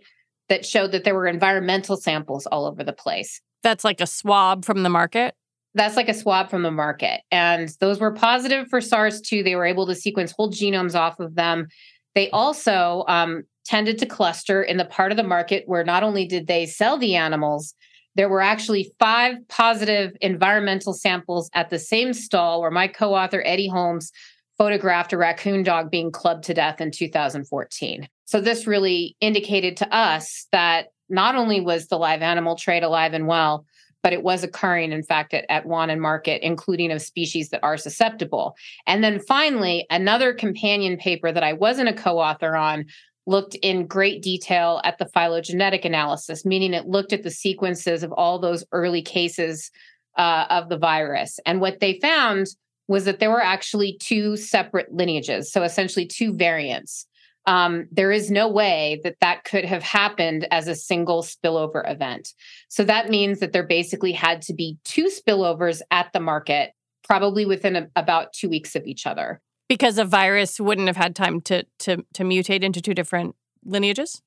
that 0.49 0.65
showed 0.65 0.93
that 0.93 1.05
there 1.05 1.15
were 1.15 1.27
environmental 1.27 1.97
samples 1.97 2.47
all 2.47 2.67
over 2.67 2.85
the 2.85 2.93
place. 2.93 3.41
That's 3.63 3.85
like 3.85 4.01
a 4.01 4.07
swab 4.07 4.65
from 4.65 4.83
the 4.83 4.89
market? 4.89 5.35
That's 5.75 5.97
like 5.97 6.09
a 6.09 6.15
swab 6.15 6.49
from 6.49 6.63
the 6.63 6.71
market. 6.71 7.21
And 7.31 7.69
those 7.81 8.01
were 8.01 8.13
positive 8.13 8.67
for 8.69 8.81
SARS 8.81 9.21
2. 9.21 9.43
They 9.43 9.57
were 9.57 9.67
able 9.67 9.87
to 9.87 9.95
sequence 9.95 10.33
whole 10.33 10.51
genomes 10.51 10.95
off 10.95 11.21
of 11.21 11.35
them. 11.35 11.67
They 12.15 12.31
also 12.31 13.05
um, 13.09 13.43
tended 13.67 13.99
to 13.99 14.07
cluster 14.07 14.63
in 14.63 14.79
the 14.79 14.87
part 14.87 15.13
of 15.13 15.17
the 15.17 15.23
market 15.23 15.65
where 15.67 15.85
not 15.85 16.03
only 16.03 16.27
did 16.27 16.47
they 16.47 16.65
sell 16.65 16.97
the 16.97 17.15
animals, 17.15 17.75
there 18.15 18.31
were 18.31 18.41
actually 18.41 18.91
five 18.99 19.37
positive 19.49 20.17
environmental 20.23 20.95
samples 20.95 21.51
at 21.53 21.69
the 21.69 21.79
same 21.79 22.15
stall 22.15 22.63
where 22.63 22.71
my 22.71 22.89
co 22.89 23.15
author, 23.15 23.43
Eddie 23.45 23.69
Holmes, 23.69 24.11
photographed 24.57 25.13
a 25.13 25.19
raccoon 25.19 25.63
dog 25.63 25.91
being 25.91 26.11
clubbed 26.11 26.45
to 26.45 26.55
death 26.55 26.81
in 26.81 26.91
2014. 26.91 28.09
So, 28.25 28.41
this 28.41 28.67
really 28.67 29.15
indicated 29.21 29.77
to 29.77 29.95
us 29.95 30.47
that 30.53 30.87
not 31.09 31.35
only 31.37 31.61
was 31.61 31.89
the 31.89 31.99
live 31.99 32.23
animal 32.23 32.57
trade 32.57 32.83
alive 32.83 33.15
and 33.15 33.27
well, 33.27 33.65
but 34.03 34.13
it 34.13 34.23
was 34.23 34.45
occurring, 34.45 34.93
in 34.93 35.03
fact, 35.03 35.35
at, 35.35 35.45
at 35.49 35.67
and 35.67 36.01
Market, 36.01 36.41
including 36.43 36.93
of 36.93 37.03
species 37.03 37.49
that 37.51 37.65
are 37.65 37.77
susceptible. 37.77 38.55
And 38.87 39.03
then 39.03 39.19
finally, 39.19 39.85
another 39.91 40.33
companion 40.33 40.97
paper 40.97 41.33
that 41.33 41.43
I 41.43 41.55
wasn't 41.55 41.89
a 41.89 41.93
co 41.93 42.19
author 42.19 42.55
on 42.55 42.87
looked 43.27 43.57
in 43.57 43.87
great 43.87 44.23
detail 44.23 44.81
at 44.85 44.99
the 44.99 45.07
phylogenetic 45.07 45.85
analysis, 45.85 46.45
meaning 46.45 46.73
it 46.73 46.87
looked 46.87 47.13
at 47.13 47.25
the 47.25 47.31
sequences 47.31 48.05
of 48.05 48.13
all 48.13 48.39
those 48.39 48.65
early 48.71 49.03
cases 49.03 49.71
uh, 50.17 50.47
of 50.51 50.69
the 50.69 50.79
virus. 50.79 51.41
And 51.45 51.61
what 51.61 51.81
they 51.81 51.99
found 52.01 52.47
was 52.89 53.05
that 53.05 53.19
there 53.19 53.31
were 53.31 53.43
actually 53.43 53.99
two 53.99 54.37
separate 54.37 54.93
lineages, 54.93 55.51
so 55.51 55.65
essentially 55.65 56.07
two 56.07 56.33
variants. 56.33 57.07
Um, 57.47 57.87
there 57.93 58.11
is 58.11 58.31
no 58.31 58.49
way 58.49 59.01
that 59.05 59.17
that 59.21 59.45
could 59.45 59.65
have 59.65 59.83
happened 59.83 60.49
as 60.51 60.67
a 60.67 60.75
single 60.75 61.23
spillover 61.23 61.89
event. 61.89 62.35
So 62.69 62.83
that 62.85 63.09
means 63.09 63.39
that 63.39 63.53
there 63.53 63.67
basically 63.67 64.13
had 64.13 64.43
to 64.43 64.55
be 64.55 64.79
two 64.85 65.09
spillovers 65.09 65.81
at 65.91 66.13
the 66.13 66.21
market, 66.21 66.73
probably 67.05 67.47
within 67.47 67.77
a, 67.77 67.89
about 67.95 68.33
two 68.33 68.49
weeks 68.49 68.75
of 68.75 68.85
each 68.87 69.07
other 69.07 69.41
because 69.69 69.99
a 69.99 70.05
virus 70.05 70.61
wouldn't 70.61 70.87
have 70.87 70.97
had 70.97 71.17
time 71.17 71.41
to 71.41 71.65
to 71.79 72.05
to 72.15 72.23
mutate 72.23 72.63
into 72.63 72.81
two 72.81 72.95
different 72.95 73.35
lineages 73.65 74.23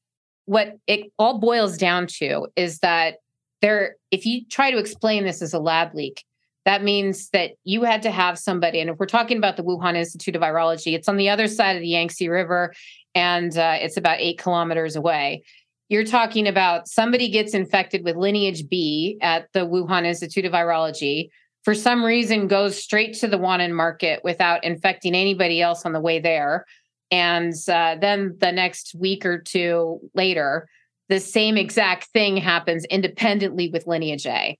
what 0.50 0.80
it 0.88 1.12
all 1.20 1.38
boils 1.38 1.78
down 1.78 2.08
to 2.08 2.48
is 2.56 2.80
that 2.80 3.18
there 3.62 3.98
if 4.10 4.26
you 4.26 4.44
try 4.48 4.72
to 4.72 4.80
explain 4.80 5.24
this 5.24 5.44
as 5.44 5.54
a 5.54 5.60
lab 5.60 5.94
leak 5.94 6.26
that 6.70 6.84
means 6.84 7.30
that 7.30 7.52
you 7.64 7.84
had 7.84 8.04
to 8.04 8.12
have 8.12 8.38
somebody 8.38 8.80
and 8.80 8.90
if 8.90 8.98
we're 8.98 9.06
talking 9.06 9.38
about 9.38 9.58
the 9.58 9.64
wuhan 9.64 9.96
institute 9.96 10.36
of 10.36 10.42
virology 10.42 10.94
it's 10.94 11.08
on 11.08 11.18
the 11.18 11.30
other 11.30 11.48
side 11.48 11.76
of 11.76 11.82
the 11.82 11.88
yangtze 11.88 12.28
river 12.28 12.74
and 13.16 13.58
uh, 13.58 13.76
it's 13.80 13.98
about 13.98 14.20
eight 14.20 14.38
kilometers 14.38 14.96
away 14.96 15.42
you're 15.90 16.06
talking 16.06 16.48
about 16.48 16.88
somebody 16.88 17.30
gets 17.30 17.54
infected 17.54 18.04
with 18.04 18.16
lineage 18.16 18.70
b 18.70 19.18
at 19.22 19.48
the 19.54 19.66
wuhan 19.66 20.06
institute 20.06 20.46
of 20.46 20.54
virology 20.54 21.30
for 21.64 21.76
some 21.76 22.04
reason 22.04 22.48
goes 22.48 22.82
straight 22.82 23.14
to 23.16 23.28
the 23.28 23.38
Wuhan 23.38 23.74
market 23.74 24.22
without 24.24 24.64
infecting 24.64 25.14
anybody 25.14 25.62
else 25.62 25.86
on 25.86 25.94
the 25.94 26.00
way 26.00 26.20
there. 26.20 26.66
And 27.12 27.54
uh, 27.68 27.98
then 28.00 28.38
the 28.40 28.52
next 28.52 28.96
week 28.96 29.26
or 29.26 29.40
two 29.40 30.00
later, 30.14 30.68
the 31.10 31.20
same 31.20 31.58
exact 31.58 32.06
thing 32.06 32.38
happens 32.38 32.86
independently 32.86 33.70
with 33.70 33.88
Lineage 33.88 34.26
A. 34.28 34.58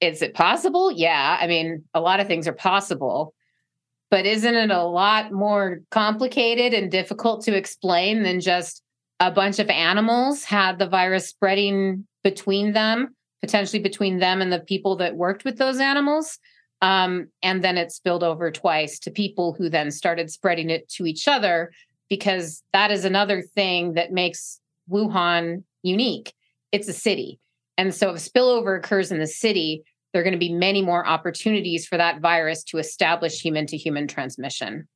Is 0.00 0.22
it 0.22 0.34
possible? 0.34 0.90
Yeah. 0.90 1.38
I 1.40 1.46
mean, 1.46 1.84
a 1.94 2.00
lot 2.00 2.20
of 2.20 2.26
things 2.26 2.48
are 2.48 2.52
possible, 2.52 3.34
but 4.10 4.26
isn't 4.26 4.54
it 4.54 4.70
a 4.70 4.84
lot 4.84 5.32
more 5.32 5.80
complicated 5.90 6.72
and 6.72 6.90
difficult 6.90 7.44
to 7.44 7.56
explain 7.56 8.22
than 8.22 8.40
just 8.40 8.82
a 9.20 9.30
bunch 9.30 9.58
of 9.58 9.68
animals 9.68 10.44
had 10.44 10.78
the 10.78 10.88
virus 10.88 11.28
spreading 11.28 12.06
between 12.24 12.72
them? 12.72 13.14
potentially 13.40 13.82
between 13.82 14.18
them 14.18 14.40
and 14.40 14.52
the 14.52 14.60
people 14.60 14.96
that 14.96 15.16
worked 15.16 15.44
with 15.44 15.58
those 15.58 15.78
animals. 15.78 16.38
Um, 16.82 17.28
and 17.42 17.62
then 17.62 17.76
it 17.76 17.92
spilled 17.92 18.22
over 18.22 18.50
twice 18.50 18.98
to 19.00 19.10
people 19.10 19.54
who 19.54 19.68
then 19.68 19.90
started 19.90 20.30
spreading 20.30 20.70
it 20.70 20.88
to 20.90 21.06
each 21.06 21.28
other 21.28 21.72
because 22.08 22.62
that 22.72 22.90
is 22.90 23.04
another 23.04 23.42
thing 23.42 23.94
that 23.94 24.12
makes 24.12 24.60
Wuhan 24.90 25.62
unique. 25.82 26.32
It's 26.72 26.88
a 26.88 26.92
city. 26.92 27.38
And 27.80 27.94
so 27.94 28.10
if 28.10 28.16
spillover 28.16 28.76
occurs 28.76 29.10
in 29.10 29.20
the 29.20 29.26
city, 29.26 29.84
there 30.12 30.20
are 30.20 30.22
going 30.22 30.34
to 30.34 30.38
be 30.38 30.52
many 30.52 30.82
more 30.82 31.06
opportunities 31.06 31.86
for 31.86 31.96
that 31.96 32.20
virus 32.20 32.62
to 32.64 32.76
establish 32.76 33.40
human 33.40 33.66
to 33.68 33.78
human 33.78 34.06
transmission. 34.06 34.86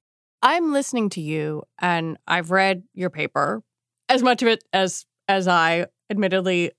I'm 0.42 0.70
listening 0.70 1.08
to 1.10 1.22
you 1.22 1.62
and 1.80 2.18
I've 2.26 2.50
read 2.50 2.82
your 2.92 3.08
paper, 3.08 3.62
as 4.10 4.22
much 4.22 4.42
of 4.42 4.48
it 4.48 4.64
as 4.74 5.06
as 5.28 5.48
I 5.48 5.86
admittedly 6.10 6.72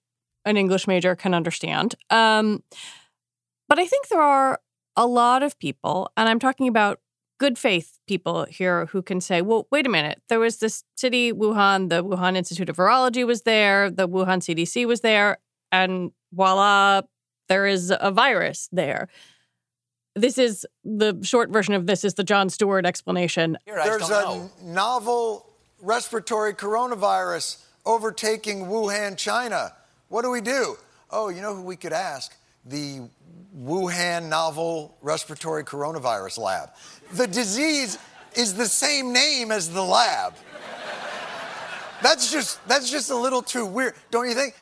an 0.46 0.58
English 0.58 0.86
major 0.86 1.16
can 1.16 1.34
understand. 1.34 1.96
Um, 2.12 2.62
but 3.68 3.80
I 3.80 3.88
think 3.88 4.08
there 4.10 4.22
are 4.22 4.60
a 4.96 5.08
lot 5.08 5.42
of 5.42 5.58
people, 5.58 6.12
and 6.16 6.30
I'm 6.30 6.38
talking 6.38 6.68
about 6.68 7.00
good 7.40 7.58
faith 7.58 7.98
people 8.08 8.46
here 8.48 8.86
who 8.86 9.02
can 9.02 9.20
say, 9.22 9.42
well, 9.42 9.68
wait 9.72 9.88
a 9.88 9.90
minute, 9.90 10.22
there 10.30 10.40
was 10.40 10.58
this 10.58 10.84
city, 10.96 11.34
Wuhan, 11.34 11.90
the 11.90 12.04
Wuhan 12.04 12.38
Institute 12.38 12.70
of 12.70 12.78
Virology 12.78 13.26
was 13.26 13.42
there, 13.42 13.90
the 13.90 14.08
Wuhan 14.08 14.38
CDC 14.38 14.86
was 14.86 15.02
there, 15.02 15.40
and 15.84 16.12
voila, 16.34 17.02
there 17.50 17.66
is 17.66 17.94
a 17.98 18.12
virus 18.12 18.70
there. 18.72 19.08
This 20.16 20.38
is 20.38 20.66
the 20.84 21.20
short 21.24 21.50
version 21.50 21.74
of 21.74 21.86
this 21.88 22.04
is 22.06 22.14
the 22.14 22.24
John 22.24 22.50
Stewart 22.50 22.86
explanation. 22.86 23.58
There's 23.66 24.10
a 24.10 24.22
know. 24.22 24.52
novel 24.64 25.46
respiratory 25.82 26.54
coronavirus 26.54 27.64
overtaking 27.86 28.66
Wuhan, 28.66 29.18
China. 29.18 29.74
What 30.08 30.22
do 30.22 30.32
we 30.32 30.42
do? 30.42 30.78
Oh, 31.12 31.30
you 31.30 31.42
know 31.42 31.54
who 31.54 31.64
we 31.64 31.76
could 31.76 31.94
ask? 31.94 32.36
The 32.66 33.02
Wuhan 33.58 34.30
novel 34.30 34.98
respiratory 35.02 35.64
coronavirus 35.64 36.40
lab. 36.40 36.70
The 37.14 37.28
disease 37.28 38.00
is 38.36 38.54
the 38.54 38.68
same 38.68 39.12
name 39.14 39.52
as 39.52 39.70
the 39.70 39.84
lab. 39.84 40.34
That's 42.02 42.32
just 42.32 42.66
that's 42.68 42.90
just 42.90 43.10
a 43.12 43.16
little 43.16 43.42
too 43.42 43.66
weird, 43.66 43.96
don't 44.12 44.28
you 44.28 44.34
think? 44.34 44.56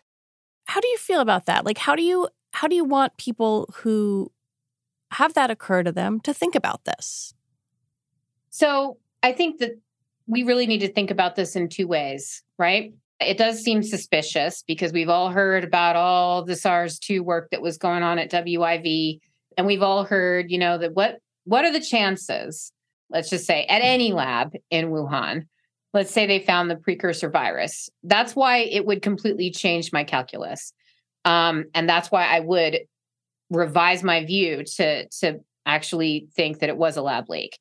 How 0.66 0.80
do 0.80 0.88
you 0.88 0.98
feel 0.98 1.20
about 1.20 1.46
that? 1.46 1.66
Like 1.66 1.78
how 1.78 1.96
do 1.96 2.04
you 2.04 2.28
how 2.52 2.68
do 2.68 2.76
you 2.76 2.86
want 2.86 3.18
people 3.18 3.70
who 3.78 4.32
have 5.12 5.34
that 5.34 5.52
occur 5.52 5.84
to 5.84 5.92
them 5.92 6.20
to 6.22 6.34
think 6.34 6.56
about 6.56 6.86
this? 6.86 7.34
So, 8.50 8.98
I 9.24 9.32
think 9.32 9.60
that 9.60 9.72
we 10.28 10.44
really 10.44 10.68
need 10.68 10.80
to 10.80 10.92
think 10.92 11.10
about 11.10 11.36
this 11.36 11.56
in 11.56 11.70
two 11.70 11.88
ways, 11.88 12.44
right? 12.58 12.94
It 13.20 13.38
does 13.38 13.64
seem 13.64 13.84
suspicious 13.84 14.64
because 14.68 14.92
we've 14.92 15.10
all 15.10 15.30
heard 15.30 15.64
about 15.64 15.96
all 15.96 16.44
the 16.44 16.56
SARS 16.56 17.00
2 17.00 17.24
work 17.24 17.50
that 17.52 17.62
was 17.62 17.78
going 17.78 18.04
on 18.04 18.20
at 18.20 18.32
WIV. 18.32 19.20
And 19.58 19.66
we've 19.66 19.82
all 19.82 20.04
heard, 20.04 20.52
you 20.52 20.58
know, 20.58 20.78
that 20.78 20.94
what 20.94 21.20
what 21.46 21.66
are 21.66 21.72
the 21.74 21.82
chances, 21.82 22.72
let's 23.10 23.30
just 23.30 23.46
say, 23.46 23.66
at 23.66 23.82
any 23.82 24.14
lab 24.14 24.54
in 24.70 24.90
Wuhan, 24.90 25.48
let's 25.94 26.12
say 26.12 26.26
they 26.26 26.40
found 26.40 26.70
the 26.70 26.76
precursor 26.76 27.30
virus. 27.30 27.90
That's 28.04 28.36
why 28.36 28.60
it 28.60 28.86
would 28.86 29.02
completely 29.02 29.52
change 29.52 29.94
my 29.94 30.04
calculus. 30.04 30.74
Um, 31.26 31.66
and 31.74 31.88
that's 31.88 32.12
why 32.12 32.26
I 32.26 32.40
would 32.40 32.80
revise 33.50 34.04
my 34.04 34.26
view 34.26 34.64
to 34.64 35.08
to 35.08 35.40
actually 35.66 36.28
think 36.36 36.60
that 36.60 36.70
it 36.70 36.78
was 36.78 36.98
a 36.98 37.02
lab 37.02 37.30
leak. 37.30 37.58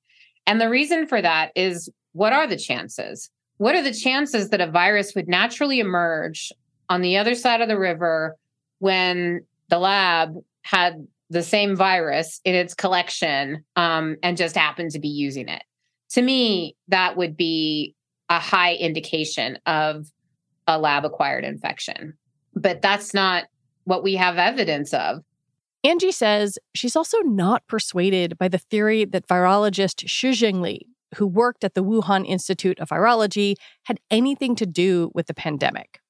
And 0.46 0.60
the 0.60 0.68
reason 0.68 1.06
for 1.06 1.22
that 1.22 1.52
is 1.54 1.88
what 2.12 2.32
are 2.32 2.46
the 2.46 2.56
chances? 2.56 3.30
what 3.62 3.76
are 3.76 3.82
the 3.82 3.94
chances 3.94 4.48
that 4.48 4.60
a 4.60 4.66
virus 4.66 5.14
would 5.14 5.28
naturally 5.28 5.78
emerge 5.78 6.52
on 6.88 7.00
the 7.00 7.16
other 7.16 7.36
side 7.36 7.60
of 7.60 7.68
the 7.68 7.78
river 7.78 8.36
when 8.80 9.46
the 9.68 9.78
lab 9.78 10.34
had 10.62 11.06
the 11.30 11.44
same 11.44 11.76
virus 11.76 12.40
in 12.44 12.56
its 12.56 12.74
collection 12.74 13.64
um, 13.76 14.16
and 14.20 14.36
just 14.36 14.56
happened 14.56 14.90
to 14.90 14.98
be 14.98 15.06
using 15.06 15.48
it? 15.48 15.62
To 16.10 16.22
me, 16.22 16.74
that 16.88 17.16
would 17.16 17.36
be 17.36 17.94
a 18.28 18.38
high 18.38 18.74
indication 18.74 19.58
of 19.66 20.06
a 20.66 20.78
lab 20.78 21.04
acquired 21.04 21.44
infection. 21.44 22.14
But 22.54 22.82
that's 22.82 23.14
not 23.14 23.44
what 23.84 24.02
we 24.02 24.14
have 24.14 24.38
evidence 24.38 24.92
of. 24.94 25.22
Angie 25.84 26.12
says 26.12 26.58
she's 26.74 26.94
also 26.94 27.18
not 27.20 27.66
persuaded 27.66 28.38
by 28.38 28.48
the 28.48 28.58
theory 28.58 29.04
that 29.04 29.26
virologist 29.26 30.08
Shi 30.08 30.30
Zhengli 30.30 30.82
who 31.16 31.26
worked 31.26 31.64
at 31.64 31.74
the 31.74 31.84
Wuhan 31.84 32.26
Institute 32.26 32.78
of 32.78 32.88
Virology, 32.88 33.54
had 33.84 34.00
anything 34.10 34.54
to 34.56 34.66
do 34.66 35.10
with 35.14 35.26
the 35.26 35.34
pandemic. 35.34 36.00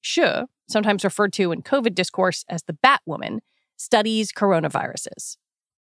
Shi, 0.00 0.42
sometimes 0.68 1.04
referred 1.04 1.32
to 1.34 1.52
in 1.52 1.62
COVID 1.62 1.94
discourse 1.94 2.44
as 2.48 2.64
the 2.64 2.76
Batwoman, 2.84 3.38
studies 3.76 4.32
coronaviruses. 4.32 5.36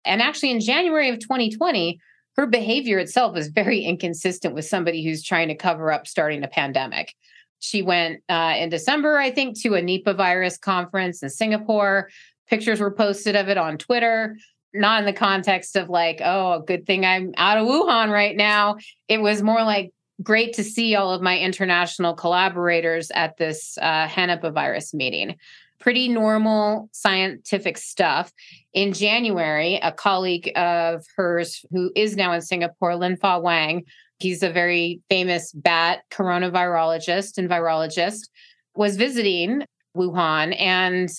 And 0.04 0.20
actually, 0.20 0.50
in 0.50 0.60
January 0.60 1.08
of 1.08 1.18
2020, 1.20 1.98
her 2.36 2.46
behavior 2.46 2.98
itself 2.98 3.36
is 3.36 3.48
very 3.48 3.80
inconsistent 3.80 4.54
with 4.54 4.64
somebody 4.64 5.04
who's 5.04 5.22
trying 5.22 5.48
to 5.48 5.54
cover 5.54 5.92
up 5.92 6.06
starting 6.06 6.42
a 6.42 6.48
pandemic. 6.48 7.14
She 7.60 7.82
went 7.82 8.22
uh, 8.28 8.54
in 8.56 8.70
December, 8.70 9.18
I 9.18 9.30
think, 9.30 9.60
to 9.62 9.74
a 9.74 9.82
Nipah 9.82 10.16
virus 10.16 10.58
conference 10.58 11.22
in 11.22 11.30
Singapore. 11.30 12.10
Pictures 12.48 12.80
were 12.80 12.90
posted 12.90 13.36
of 13.36 13.48
it 13.48 13.58
on 13.58 13.78
Twitter 13.78 14.36
not 14.74 15.00
in 15.00 15.04
the 15.04 15.12
context 15.12 15.76
of 15.76 15.90
like, 15.90 16.20
oh, 16.24 16.60
good 16.66 16.86
thing 16.86 17.04
I'm 17.04 17.34
out 17.36 17.58
of 17.58 17.66
Wuhan 17.66 18.10
right 18.10 18.36
now. 18.36 18.76
It 19.08 19.20
was 19.20 19.42
more 19.42 19.62
like, 19.62 19.92
great 20.22 20.52
to 20.54 20.64
see 20.64 20.94
all 20.94 21.12
of 21.12 21.22
my 21.22 21.38
international 21.38 22.14
collaborators 22.14 23.10
at 23.10 23.36
this 23.38 23.76
uh, 23.80 24.06
Henipavirus 24.06 24.94
meeting. 24.94 25.36
Pretty 25.82 26.08
normal 26.08 26.88
scientific 26.92 27.76
stuff. 27.76 28.32
In 28.72 28.92
January, 28.92 29.80
a 29.82 29.90
colleague 29.90 30.52
of 30.56 31.04
hers 31.16 31.64
who 31.72 31.90
is 31.96 32.16
now 32.16 32.32
in 32.32 32.40
Singapore, 32.40 32.92
Linfa 32.92 33.42
Wang, 33.42 33.82
he's 34.20 34.44
a 34.44 34.50
very 34.50 35.00
famous 35.10 35.52
bat 35.52 36.04
coronavirologist 36.10 37.36
and 37.36 37.50
virologist, 37.50 38.28
was 38.76 38.96
visiting 38.96 39.64
Wuhan 39.96 40.58
and 40.58 41.10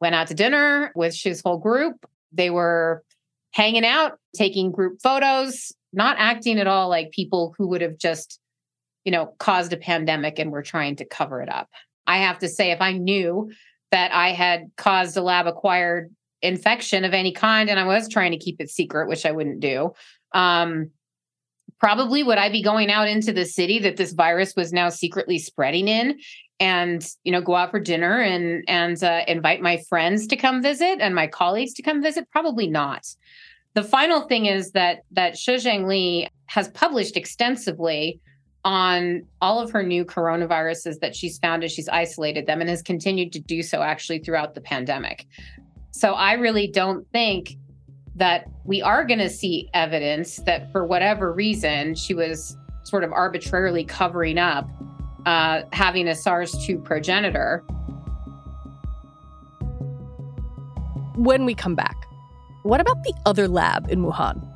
went 0.00 0.16
out 0.16 0.26
to 0.26 0.34
dinner 0.34 0.90
with 0.96 1.14
his 1.16 1.40
whole 1.40 1.58
group. 1.58 2.04
They 2.32 2.50
were 2.50 3.04
hanging 3.52 3.86
out, 3.86 4.18
taking 4.34 4.72
group 4.72 5.00
photos, 5.00 5.72
not 5.92 6.16
acting 6.18 6.58
at 6.58 6.66
all 6.66 6.88
like 6.88 7.12
people 7.12 7.54
who 7.56 7.68
would 7.68 7.82
have 7.82 7.98
just, 7.98 8.40
you 9.04 9.12
know, 9.12 9.34
caused 9.38 9.72
a 9.72 9.76
pandemic 9.78 10.40
and 10.40 10.50
were 10.50 10.62
trying 10.62 10.96
to 10.96 11.04
cover 11.04 11.40
it 11.40 11.48
up. 11.48 11.70
I 12.08 12.18
have 12.18 12.38
to 12.40 12.48
say, 12.48 12.70
if 12.70 12.80
I 12.80 12.92
knew 12.92 13.50
that 13.90 14.12
I 14.12 14.30
had 14.30 14.70
caused 14.76 15.16
a 15.16 15.22
lab 15.22 15.46
acquired 15.46 16.14
infection 16.42 17.04
of 17.04 17.14
any 17.14 17.32
kind 17.32 17.70
and 17.70 17.80
I 17.80 17.84
was 17.84 18.08
trying 18.08 18.32
to 18.32 18.38
keep 18.38 18.60
it 18.60 18.70
secret, 18.70 19.08
which 19.08 19.24
I 19.24 19.32
wouldn't 19.32 19.60
do, 19.60 19.92
um, 20.32 20.90
probably 21.78 22.22
would 22.22 22.38
I 22.38 22.50
be 22.50 22.62
going 22.62 22.90
out 22.90 23.08
into 23.08 23.32
the 23.32 23.44
city 23.44 23.78
that 23.80 23.96
this 23.96 24.12
virus 24.12 24.54
was 24.56 24.72
now 24.72 24.88
secretly 24.88 25.38
spreading 25.38 25.88
in 25.88 26.18
and 26.58 27.06
you 27.22 27.32
know 27.32 27.42
go 27.42 27.54
out 27.54 27.70
for 27.70 27.80
dinner 27.80 28.20
and 28.20 28.64
and 28.66 29.02
uh, 29.02 29.22
invite 29.28 29.60
my 29.60 29.82
friends 29.88 30.26
to 30.28 30.36
come 30.36 30.62
visit 30.62 31.00
and 31.00 31.14
my 31.14 31.26
colleagues 31.26 31.74
to 31.74 31.82
come 31.82 32.02
visit? 32.02 32.30
Probably 32.30 32.66
not. 32.66 33.06
The 33.74 33.82
final 33.82 34.22
thing 34.22 34.46
is 34.46 34.72
that 34.72 35.00
that 35.12 35.34
Shizheng 35.34 35.86
Li 35.86 36.28
has 36.46 36.68
published 36.68 37.16
extensively 37.16 38.20
on 38.66 39.22
all 39.40 39.60
of 39.60 39.70
her 39.70 39.84
new 39.84 40.04
coronaviruses 40.04 40.98
that 40.98 41.14
she's 41.14 41.38
found 41.38 41.62
as 41.62 41.70
she's 41.70 41.88
isolated 41.88 42.46
them 42.46 42.60
and 42.60 42.68
has 42.68 42.82
continued 42.82 43.32
to 43.32 43.38
do 43.38 43.62
so 43.62 43.80
actually 43.80 44.18
throughout 44.18 44.56
the 44.56 44.60
pandemic. 44.60 45.24
So 45.92 46.14
I 46.14 46.32
really 46.32 46.66
don't 46.66 47.08
think 47.12 47.56
that 48.16 48.50
we 48.64 48.82
are 48.82 49.04
going 49.04 49.20
to 49.20 49.30
see 49.30 49.70
evidence 49.72 50.38
that 50.46 50.72
for 50.72 50.84
whatever 50.84 51.32
reason 51.32 51.94
she 51.94 52.12
was 52.12 52.56
sort 52.82 53.04
of 53.04 53.12
arbitrarily 53.12 53.84
covering 53.84 54.36
up 54.36 54.68
uh, 55.26 55.62
having 55.72 56.08
a 56.08 56.14
SARS 56.16 56.52
2 56.66 56.78
progenitor. 56.78 57.62
When 61.14 61.44
we 61.44 61.54
come 61.54 61.76
back, 61.76 61.96
what 62.64 62.80
about 62.80 63.04
the 63.04 63.14
other 63.26 63.46
lab 63.46 63.88
in 63.92 64.02
Wuhan? 64.02 64.55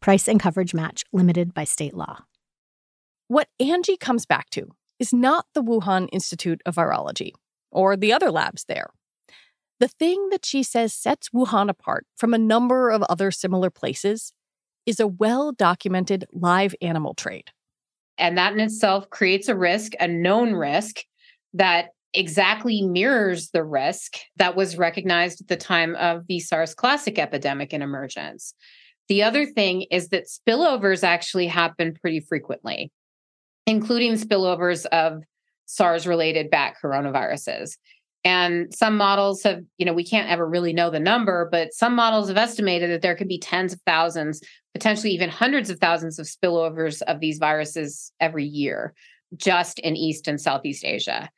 Price 0.00 0.28
and 0.28 0.40
coverage 0.40 0.74
match 0.74 1.04
limited 1.12 1.52
by 1.54 1.64
state 1.64 1.94
law. 1.94 2.24
What 3.26 3.48
Angie 3.60 3.96
comes 3.96 4.26
back 4.26 4.48
to 4.50 4.70
is 4.98 5.12
not 5.12 5.46
the 5.54 5.62
Wuhan 5.62 6.08
Institute 6.12 6.62
of 6.64 6.76
Virology 6.76 7.32
or 7.70 7.96
the 7.96 8.12
other 8.12 8.30
labs 8.30 8.64
there. 8.64 8.90
The 9.80 9.88
thing 9.88 10.30
that 10.30 10.44
she 10.44 10.62
says 10.62 10.92
sets 10.92 11.28
Wuhan 11.30 11.68
apart 11.68 12.06
from 12.16 12.34
a 12.34 12.38
number 12.38 12.90
of 12.90 13.02
other 13.04 13.30
similar 13.30 13.70
places 13.70 14.32
is 14.86 14.98
a 14.98 15.06
well 15.06 15.52
documented 15.52 16.24
live 16.32 16.74
animal 16.80 17.14
trade. 17.14 17.50
And 18.16 18.36
that 18.38 18.52
in 18.52 18.60
itself 18.60 19.08
creates 19.10 19.48
a 19.48 19.54
risk, 19.54 19.92
a 20.00 20.08
known 20.08 20.54
risk 20.54 21.02
that 21.54 21.90
exactly 22.14 22.82
mirrors 22.82 23.50
the 23.50 23.62
risk 23.62 24.16
that 24.36 24.56
was 24.56 24.78
recognized 24.78 25.40
at 25.40 25.48
the 25.48 25.56
time 25.56 25.94
of 25.96 26.26
the 26.26 26.40
SARS 26.40 26.74
classic 26.74 27.18
epidemic 27.18 27.72
and 27.72 27.82
emergence. 27.82 28.54
The 29.08 29.22
other 29.22 29.46
thing 29.46 29.82
is 29.90 30.08
that 30.08 30.26
spillovers 30.26 31.02
actually 31.02 31.46
happen 31.46 31.94
pretty 31.94 32.20
frequently, 32.20 32.92
including 33.66 34.14
spillovers 34.14 34.86
of 34.86 35.22
SARS 35.66 36.06
related 36.06 36.50
bat 36.50 36.74
coronaviruses. 36.82 37.76
And 38.24 38.74
some 38.74 38.96
models 38.96 39.42
have, 39.44 39.62
you 39.78 39.86
know, 39.86 39.94
we 39.94 40.04
can't 40.04 40.28
ever 40.28 40.46
really 40.46 40.72
know 40.72 40.90
the 40.90 41.00
number, 41.00 41.48
but 41.50 41.72
some 41.72 41.94
models 41.94 42.28
have 42.28 42.36
estimated 42.36 42.90
that 42.90 43.00
there 43.00 43.14
could 43.14 43.28
be 43.28 43.38
tens 43.38 43.72
of 43.72 43.80
thousands 43.86 44.42
potentially 44.74 45.12
even 45.12 45.28
hundreds 45.28 45.70
of 45.70 45.80
thousands 45.80 46.18
of 46.18 46.26
spillovers 46.26 47.02
of 47.02 47.20
these 47.20 47.38
viruses 47.38 48.12
every 48.20 48.44
year 48.44 48.94
just 49.36 49.78
in 49.80 49.96
East 49.96 50.28
and 50.28 50.40
Southeast 50.40 50.84
Asia. 50.84 51.28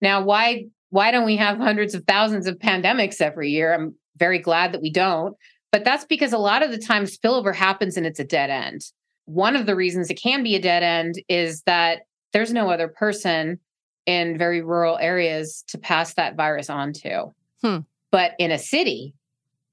Now, 0.00 0.22
why 0.22 0.66
why 0.90 1.10
don't 1.10 1.26
we 1.26 1.36
have 1.36 1.58
hundreds 1.58 1.94
of 1.94 2.04
thousands 2.04 2.46
of 2.46 2.58
pandemics 2.58 3.20
every 3.20 3.50
year? 3.50 3.74
I'm 3.74 3.94
very 4.16 4.38
glad 4.38 4.72
that 4.72 4.80
we 4.80 4.90
don't, 4.90 5.36
but 5.72 5.84
that's 5.84 6.04
because 6.04 6.32
a 6.32 6.38
lot 6.38 6.62
of 6.62 6.70
the 6.70 6.78
time 6.78 7.04
spillover 7.04 7.54
happens 7.54 7.96
and 7.96 8.06
it's 8.06 8.20
a 8.20 8.24
dead 8.24 8.50
end. 8.50 8.82
One 9.26 9.56
of 9.56 9.66
the 9.66 9.76
reasons 9.76 10.10
it 10.10 10.14
can 10.14 10.42
be 10.42 10.56
a 10.56 10.60
dead 10.60 10.82
end 10.82 11.16
is 11.28 11.62
that 11.62 12.02
there's 12.32 12.52
no 12.52 12.70
other 12.70 12.88
person 12.88 13.58
in 14.06 14.38
very 14.38 14.62
rural 14.62 14.96
areas 14.98 15.64
to 15.68 15.78
pass 15.78 16.14
that 16.14 16.36
virus 16.36 16.70
on 16.70 16.92
to. 16.94 17.26
Hmm. 17.62 17.78
But 18.10 18.32
in 18.38 18.50
a 18.50 18.58
city, 18.58 19.14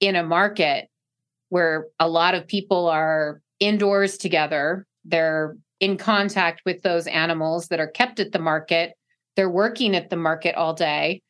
in 0.01 0.15
a 0.15 0.23
market, 0.23 0.89
where 1.49 1.88
a 1.99 2.10
lot 2.10 2.36
of 2.36 2.47
people 2.47 2.88
are 2.88 3.41
indoors 3.60 4.17
together. 4.17 4.86
They're 5.05 5.55
in 5.79 5.97
contact 5.97 6.62
with 6.65 6.81
those 6.81 7.08
animals 7.08 7.67
that 7.67 7.79
are 7.79 7.88
kept 7.88 8.19
at 8.19 8.31
the 8.31 8.39
market. 8.39 8.93
They're 9.36 9.49
working 9.49 9.95
at 9.95 10.10
the 10.10 10.17
market 10.17 10.55
all 10.55 10.73
day. 10.73 11.21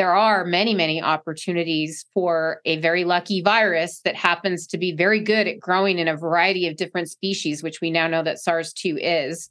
There 0.00 0.16
are 0.16 0.46
many, 0.46 0.72
many 0.72 1.02
opportunities 1.02 2.06
for 2.14 2.62
a 2.64 2.78
very 2.78 3.04
lucky 3.04 3.42
virus 3.42 4.00
that 4.06 4.16
happens 4.16 4.66
to 4.68 4.78
be 4.78 4.96
very 4.96 5.20
good 5.20 5.46
at 5.46 5.60
growing 5.60 5.98
in 5.98 6.08
a 6.08 6.16
variety 6.16 6.66
of 6.66 6.76
different 6.76 7.10
species, 7.10 7.62
which 7.62 7.82
we 7.82 7.90
now 7.90 8.06
know 8.06 8.22
that 8.22 8.38
SARS 8.38 8.72
2 8.72 8.96
is, 8.96 9.50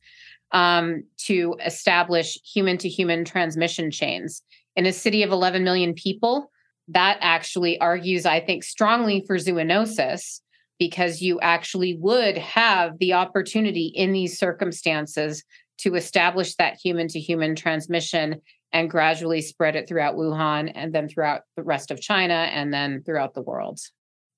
um, 0.52 1.04
to 1.28 1.56
establish 1.64 2.40
human 2.42 2.80
to 2.80 2.90
human 2.90 3.26
transmission 3.26 3.92
chains. 3.92 4.42
In 4.76 4.88
a 4.88 4.92
city 4.92 5.22
of 5.22 5.30
11 5.30 5.64
million 5.64 5.94
people, 5.94 6.50
that 6.88 7.20
actually 7.22 7.80
argues, 7.80 8.26
I 8.26 8.40
think, 8.40 8.64
strongly 8.64 9.24
for 9.28 9.38
zoonosis 9.38 10.42
because 10.80 11.22
you 11.22 11.40
actually 11.42 11.96
would 12.00 12.40
have 12.40 12.98
the 12.98 13.14
opportunity 13.14 13.92
in 13.94 14.14
these 14.14 14.40
circumstances 14.40 15.44
to 15.78 15.94
establish 15.94 16.56
that 16.56 16.80
human 16.84 17.08
to 17.10 17.20
human 17.20 17.56
transmission 17.56 18.42
and 18.72 18.90
gradually 18.90 19.42
spread 19.42 19.76
it 19.76 19.88
throughout 19.88 20.16
Wuhan 20.16 20.72
and 20.74 20.94
then 20.94 21.10
throughout 21.10 21.42
the 21.56 21.64
rest 21.64 21.92
of 21.92 22.00
China 22.00 22.34
and 22.34 22.74
then 22.74 23.04
throughout 23.04 23.34
the 23.34 23.42
world. 23.42 23.80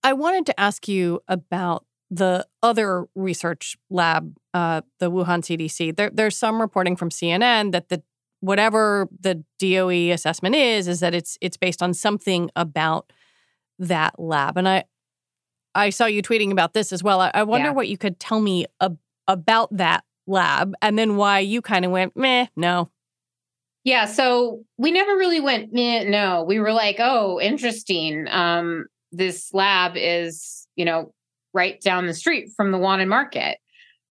I 0.04 0.14
wanted 0.14 0.46
to 0.48 0.60
ask 0.60 0.88
you 0.88 1.22
about 1.28 1.86
the 2.10 2.46
other 2.62 3.06
research 3.16 3.78
lab, 3.90 4.36
uh, 4.54 4.82
the 5.00 5.10
Wuhan 5.10 5.40
CDC. 5.40 5.96
There, 5.96 6.10
there's 6.14 6.38
some 6.38 6.60
reporting 6.60 6.96
from 6.96 7.10
CNN 7.10 7.72
that 7.72 7.90
the 7.90 8.04
whatever 8.42 9.08
the 9.20 9.44
DOE 9.60 10.12
assessment 10.12 10.56
is, 10.56 10.88
is 10.88 11.00
that 11.00 11.14
it's 11.14 11.38
it's 11.42 11.58
based 11.58 11.82
on 11.82 11.94
something 11.94 12.50
about 12.56 13.14
that 13.80 14.20
lab. 14.20 14.58
And 14.58 14.68
I 14.68 14.84
I 15.74 15.90
saw 15.90 16.06
you 16.06 16.22
tweeting 16.22 16.52
about 16.52 16.74
this 16.74 16.92
as 16.92 17.02
well. 17.02 17.22
I, 17.22 17.32
I 17.34 17.44
wonder 17.44 17.70
yeah. 17.70 17.74
what 17.74 17.88
you 17.88 17.98
could 17.98 18.20
tell 18.20 18.42
me 18.42 18.66
ab- 18.82 19.00
about 19.28 19.76
that 19.78 20.04
lab, 20.28 20.74
and 20.82 21.00
then 21.00 21.16
why 21.16 21.40
you 21.40 21.62
kind 21.62 21.86
of 21.86 21.92
went 21.92 22.18
meh, 22.18 22.48
no. 22.56 22.91
Yeah, 23.84 24.06
so 24.06 24.64
we 24.78 24.92
never 24.92 25.14
really 25.14 25.40
went 25.40 25.74
no. 25.74 26.44
We 26.48 26.60
were 26.60 26.74
like, 26.74 26.98
oh, 27.00 27.40
interesting. 27.42 28.28
Um, 28.30 28.86
this 29.12 29.54
lab 29.54 29.94
is, 29.96 30.68
you 30.76 30.86
know, 30.86 31.14
right 31.54 31.82
down 31.82 32.08
the 32.08 32.14
street 32.14 32.50
from 32.56 32.72
the 32.72 32.78
Wanted 32.78 33.08
Market. 33.08 33.58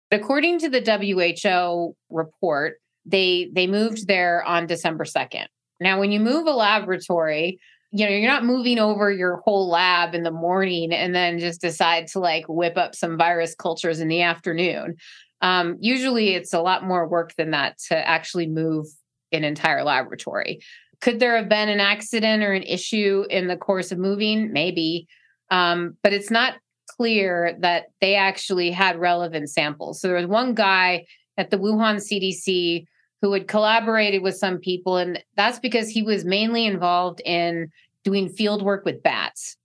According 0.09 0.59
to 0.59 0.69
the 0.69 0.79
WHO 0.79 1.95
report, 2.09 2.75
they 3.05 3.49
they 3.53 3.67
moved 3.67 4.07
there 4.07 4.43
on 4.43 4.67
December 4.67 5.03
2nd. 5.03 5.47
Now, 5.79 5.99
when 5.99 6.11
you 6.11 6.19
move 6.19 6.47
a 6.47 6.51
laboratory, 6.51 7.59
you 7.91 8.05
know, 8.05 8.11
you're 8.11 8.29
not 8.29 8.45
moving 8.45 8.79
over 8.79 9.11
your 9.11 9.41
whole 9.45 9.69
lab 9.69 10.15
in 10.15 10.23
the 10.23 10.31
morning 10.31 10.91
and 10.93 11.13
then 11.13 11.39
just 11.39 11.61
decide 11.61 12.07
to 12.07 12.19
like 12.19 12.45
whip 12.47 12.77
up 12.77 12.95
some 12.95 13.17
virus 13.17 13.53
cultures 13.53 13.99
in 13.99 14.07
the 14.07 14.21
afternoon. 14.21 14.95
Um, 15.41 15.77
usually 15.79 16.33
it's 16.33 16.53
a 16.53 16.61
lot 16.61 16.83
more 16.83 17.07
work 17.07 17.35
than 17.37 17.51
that 17.51 17.77
to 17.89 18.07
actually 18.07 18.47
move 18.47 18.87
an 19.31 19.43
entire 19.43 19.83
laboratory. 19.83 20.59
Could 21.01 21.19
there 21.19 21.37
have 21.37 21.49
been 21.49 21.69
an 21.69 21.79
accident 21.79 22.43
or 22.43 22.53
an 22.53 22.63
issue 22.63 23.25
in 23.29 23.47
the 23.47 23.57
course 23.57 23.91
of 23.91 23.99
moving? 23.99 24.51
Maybe. 24.51 25.07
Um, 25.51 25.95
but 26.03 26.13
it's 26.13 26.31
not 26.31 26.55
clear 26.87 27.55
that 27.59 27.85
they 28.01 28.15
actually 28.15 28.71
had 28.71 28.99
relevant 28.99 29.49
samples. 29.49 30.01
So 30.01 30.07
there 30.07 30.17
was 30.17 30.25
one 30.27 30.53
guy 30.53 31.05
at 31.37 31.51
the 31.51 31.57
Wuhan 31.57 31.97
CDC 31.97 32.85
who 33.21 33.33
had 33.33 33.47
collaborated 33.47 34.21
with 34.21 34.35
some 34.35 34.57
people, 34.57 34.97
and 34.97 35.23
that's 35.35 35.59
because 35.59 35.89
he 35.89 36.03
was 36.03 36.25
mainly 36.25 36.65
involved 36.65 37.21
in 37.25 37.71
doing 38.03 38.29
field 38.29 38.61
work 38.61 38.85
with 38.85 39.03
bats. 39.03 39.57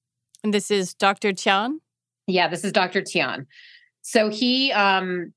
And 0.43 0.53
this 0.53 0.71
is 0.71 0.95
Dr. 0.95 1.33
Tian? 1.33 1.81
Yeah, 2.27 2.49
this 2.49 2.65
is 2.65 2.73
Dr. 2.73 3.03
Tian. 3.03 3.47
So 4.03 4.29
he, 4.31 4.73
um, 4.73 5.33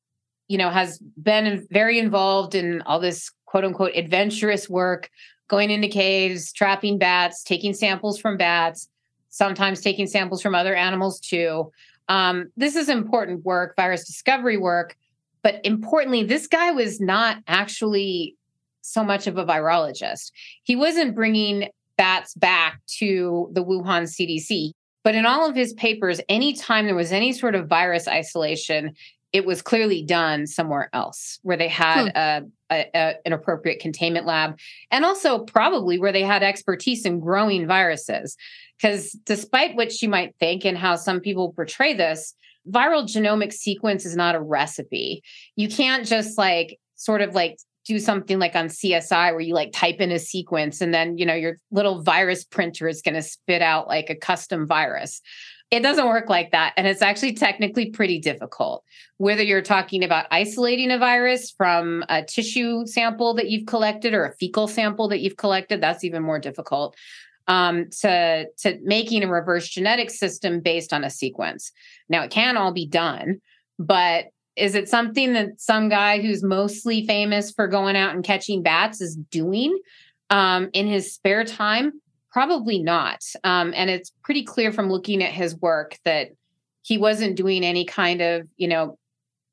you 0.48 0.58
know, 0.58 0.70
has 0.70 1.00
been 1.22 1.68
very 1.70 2.00
involved 2.00 2.56
in 2.56 2.82
all 2.84 3.00
this 3.00 3.32
quote 3.56 3.64
unquote 3.64 3.96
adventurous 3.96 4.70
work, 4.70 5.10
going 5.48 5.70
into 5.72 5.88
caves, 5.88 6.52
trapping 6.52 6.98
bats, 6.98 7.42
taking 7.42 7.74
samples 7.74 8.20
from 8.20 8.36
bats, 8.36 8.90
sometimes 9.30 9.80
taking 9.80 10.08
samples 10.08 10.42
from 10.42 10.54
other 10.54 10.76
animals 10.76 11.22
too. 11.22 11.72
Um, 12.10 12.52
this 12.58 12.76
is 12.76 12.90
important 12.90 13.46
work, 13.46 13.78
virus 13.78 14.06
discovery 14.06 14.58
work. 14.58 14.98
But 15.42 15.62
importantly, 15.64 16.22
this 16.22 16.48
guy 16.48 16.72
was 16.72 17.00
not 17.00 17.38
actually 17.48 18.36
so 18.82 19.06
much 19.06 19.26
of 19.26 19.38
a 19.38 19.46
virologist. 19.46 20.34
He 20.64 20.76
wasn't 20.76 21.16
bringing 21.16 21.70
bats 21.98 22.34
back 22.34 22.82
to 22.98 23.50
the 23.54 23.64
Wuhan 23.64 24.04
CDC. 24.04 24.72
But 25.06 25.16
in 25.16 25.26
all 25.26 25.50
of 25.50 25.56
his 25.56 25.72
papers, 25.76 26.20
anytime 26.28 26.88
there 26.88 26.96
was 26.96 27.14
any 27.14 27.32
sort 27.32 27.56
of 27.56 27.70
virus 27.70 28.06
isolation, 28.06 28.96
it 29.36 29.46
was 29.46 29.62
clearly 29.62 30.02
done 30.02 30.48
somewhere 30.48 30.90
else 30.94 31.40
where 31.44 31.58
they 31.58 31.68
had 31.68 32.04
hmm. 32.04 32.10
a, 32.16 32.42
a, 32.72 32.90
a, 32.96 33.16
an 33.26 33.34
appropriate 33.34 33.82
containment 33.82 34.26
lab 34.26 34.58
and 34.92 35.04
also 35.04 35.40
probably 35.40 36.00
where 36.00 36.14
they 36.14 36.22
had 36.22 36.42
expertise 36.42 37.06
in 37.06 37.20
growing 37.20 37.68
viruses. 37.68 38.38
Because 38.78 39.12
despite 39.26 39.76
what 39.76 40.02
you 40.02 40.08
might 40.08 40.34
think 40.40 40.66
and 40.66 40.78
how 40.78 40.96
some 40.96 41.20
people 41.20 41.52
portray 41.52 41.94
this, 41.94 42.34
viral 42.72 43.04
genomic 43.04 43.52
sequence 43.52 44.06
is 44.06 44.16
not 44.16 44.36
a 44.36 44.42
recipe. 44.42 45.22
You 45.58 45.68
can't 45.68 46.08
just 46.08 46.38
like 46.38 46.80
sort 46.96 47.20
of 47.22 47.36
like 47.36 47.58
do 47.86 48.00
something 48.00 48.40
like 48.40 48.56
on 48.56 48.68
CSI 48.68 49.32
where 49.32 49.42
you 49.42 49.54
like 49.54 49.74
type 49.74 50.00
in 50.00 50.12
a 50.12 50.20
sequence 50.20 50.80
and 50.80 50.94
then, 50.94 51.18
you 51.18 51.26
know, 51.26 51.36
your 51.36 51.58
little 51.72 52.04
virus 52.04 52.46
printer 52.46 52.88
is 52.88 53.02
going 53.02 53.16
to 53.16 53.22
spit 53.22 53.62
out 53.62 53.90
like 53.90 54.10
a 54.10 54.16
custom 54.16 54.66
virus. 54.66 55.22
It 55.72 55.82
doesn't 55.82 56.08
work 56.08 56.30
like 56.30 56.52
that. 56.52 56.74
And 56.78 56.88
it's 56.88 57.02
actually 57.02 57.34
technically 57.34 57.90
pretty 57.90 58.20
difficult. 58.20 58.84
Whether 59.18 59.44
you're 59.44 59.62
talking 59.62 60.04
about 60.04 60.28
isolating 60.32 60.92
a 60.92 60.98
virus 60.98 61.52
from 61.52 62.04
a 62.08 62.24
tissue 62.24 62.86
sample 62.86 63.34
that 63.36 63.50
you've 63.50 63.66
collected 63.66 64.14
or 64.14 64.26
a 64.26 64.36
fecal 64.36 64.68
sample 64.68 65.08
that 65.10 65.20
you've 65.20 65.38
collected, 65.38 65.82
that's 65.82 66.04
even 66.04 66.24
more 66.24 66.40
difficult 66.40 66.96
um, 67.48 67.90
to, 68.02 68.48
to 68.60 68.80
making 68.84 69.24
a 69.24 69.28
reverse 69.28 69.68
genetic 69.68 70.10
system 70.10 70.62
based 70.62 70.94
on 70.94 71.04
a 71.04 71.10
sequence. 71.10 71.72
Now, 72.10 72.24
it 72.24 72.32
can 72.32 72.58
all 72.58 72.72
be 72.72 72.88
done, 72.88 73.42
but 73.80 74.26
is 74.56 74.76
it 74.76 74.88
something 74.88 75.34
that 75.34 75.60
some 75.60 75.90
guy 75.90 76.22
who's 76.22 76.44
mostly 76.44 77.06
famous 77.06 77.52
for 77.52 77.68
going 77.68 77.96
out 77.96 78.16
and 78.16 78.24
catching 78.24 78.64
bats 78.64 79.02
is 79.02 79.16
doing 79.16 79.78
um, 80.30 80.70
in 80.74 80.88
his 80.88 81.14
spare 81.14 81.44
time? 81.44 81.92
Probably 82.36 82.84
not. 82.84 83.24
Um, 83.46 83.72
and 83.78 83.90
it's 83.90 84.12
pretty 84.22 84.44
clear 84.44 84.74
from 84.74 84.90
looking 84.90 85.24
at 85.24 85.32
his 85.32 85.56
work 85.56 85.98
that 86.04 86.32
he 86.82 86.98
wasn't 86.98 87.38
doing 87.38 87.64
any 87.64 87.86
kind 87.86 88.20
of, 88.20 88.46
you 88.58 88.68
know, 88.68 88.98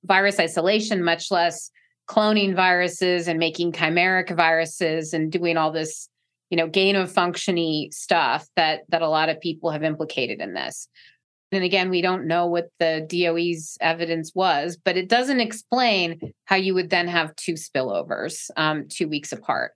virus 0.04 0.40
isolation, 0.40 1.04
much 1.04 1.30
less 1.30 1.70
cloning 2.08 2.56
viruses 2.56 3.28
and 3.28 3.38
making 3.38 3.70
chimeric 3.70 4.36
viruses 4.36 5.14
and 5.14 5.30
doing 5.30 5.56
all 5.56 5.70
this 5.70 6.08
you 6.50 6.56
know 6.56 6.66
gain 6.66 6.96
of 6.96 7.12
functiony 7.12 7.94
stuff 7.94 8.48
that 8.56 8.80
that 8.88 9.00
a 9.00 9.08
lot 9.08 9.28
of 9.28 9.40
people 9.40 9.70
have 9.70 9.84
implicated 9.84 10.40
in 10.40 10.52
this 10.52 10.88
and 11.52 11.62
again 11.62 11.88
we 11.88 12.02
don't 12.02 12.26
know 12.26 12.46
what 12.46 12.68
the 12.80 13.06
doe's 13.08 13.78
evidence 13.80 14.32
was 14.34 14.76
but 14.76 14.96
it 14.96 15.08
doesn't 15.08 15.40
explain 15.40 16.32
how 16.44 16.56
you 16.56 16.74
would 16.74 16.90
then 16.90 17.06
have 17.06 17.34
two 17.36 17.54
spillovers 17.54 18.50
um, 18.56 18.86
two 18.88 19.08
weeks 19.08 19.32
apart 19.32 19.72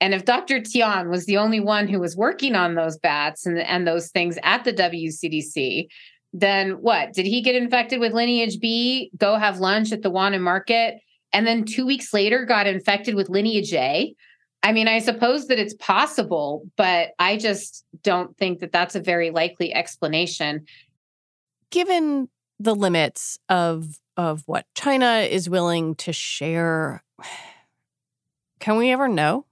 and 0.00 0.14
if 0.14 0.24
dr 0.24 0.62
tian 0.62 1.08
was 1.08 1.26
the 1.26 1.36
only 1.36 1.60
one 1.60 1.88
who 1.88 2.00
was 2.00 2.16
working 2.16 2.54
on 2.54 2.74
those 2.74 2.98
bats 2.98 3.46
and, 3.46 3.58
and 3.58 3.86
those 3.86 4.10
things 4.10 4.38
at 4.42 4.64
the 4.64 4.72
wcdc 4.72 5.86
then 6.32 6.72
what 6.72 7.12
did 7.12 7.26
he 7.26 7.40
get 7.42 7.54
infected 7.54 8.00
with 8.00 8.12
lineage 8.12 8.60
b 8.60 9.10
go 9.16 9.36
have 9.36 9.58
lunch 9.58 9.92
at 9.92 10.02
the 10.02 10.10
Wuhan 10.10 10.40
market 10.40 11.00
and 11.32 11.46
then 11.46 11.64
two 11.64 11.86
weeks 11.86 12.12
later 12.12 12.44
got 12.44 12.66
infected 12.66 13.14
with 13.14 13.28
lineage 13.28 13.72
a 13.72 14.14
I 14.62 14.72
mean, 14.72 14.88
I 14.88 14.98
suppose 14.98 15.46
that 15.46 15.58
it's 15.58 15.74
possible, 15.74 16.68
but 16.76 17.10
I 17.18 17.38
just 17.38 17.84
don't 18.02 18.36
think 18.36 18.60
that 18.60 18.72
that's 18.72 18.94
a 18.94 19.00
very 19.00 19.30
likely 19.30 19.72
explanation. 19.72 20.66
Given 21.70 22.28
the 22.58 22.74
limits 22.74 23.38
of 23.48 23.98
of 24.16 24.42
what 24.44 24.66
China 24.74 25.20
is 25.20 25.48
willing 25.48 25.94
to 25.96 26.12
share, 26.12 27.02
can 28.60 28.76
we 28.76 28.90
ever 28.90 29.08
know? 29.08 29.46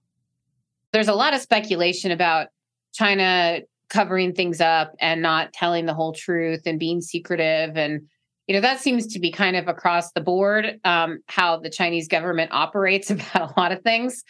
There's 0.92 1.08
a 1.08 1.14
lot 1.14 1.34
of 1.34 1.40
speculation 1.40 2.10
about 2.10 2.48
China 2.94 3.60
covering 3.90 4.34
things 4.34 4.60
up 4.60 4.94
and 5.00 5.22
not 5.22 5.52
telling 5.52 5.86
the 5.86 5.94
whole 5.94 6.12
truth 6.12 6.62
and 6.66 6.78
being 6.78 7.00
secretive. 7.00 7.76
And 7.76 8.02
you 8.46 8.54
know 8.54 8.60
that 8.60 8.80
seems 8.80 9.06
to 9.08 9.18
be 9.18 9.30
kind 9.30 9.56
of 9.56 9.68
across 9.68 10.12
the 10.12 10.20
board 10.20 10.80
um, 10.84 11.18
how 11.26 11.58
the 11.58 11.70
chinese 11.70 12.08
government 12.08 12.50
operates 12.54 13.10
about 13.10 13.50
a 13.50 13.60
lot 13.60 13.72
of 13.72 13.82
things. 13.82 14.24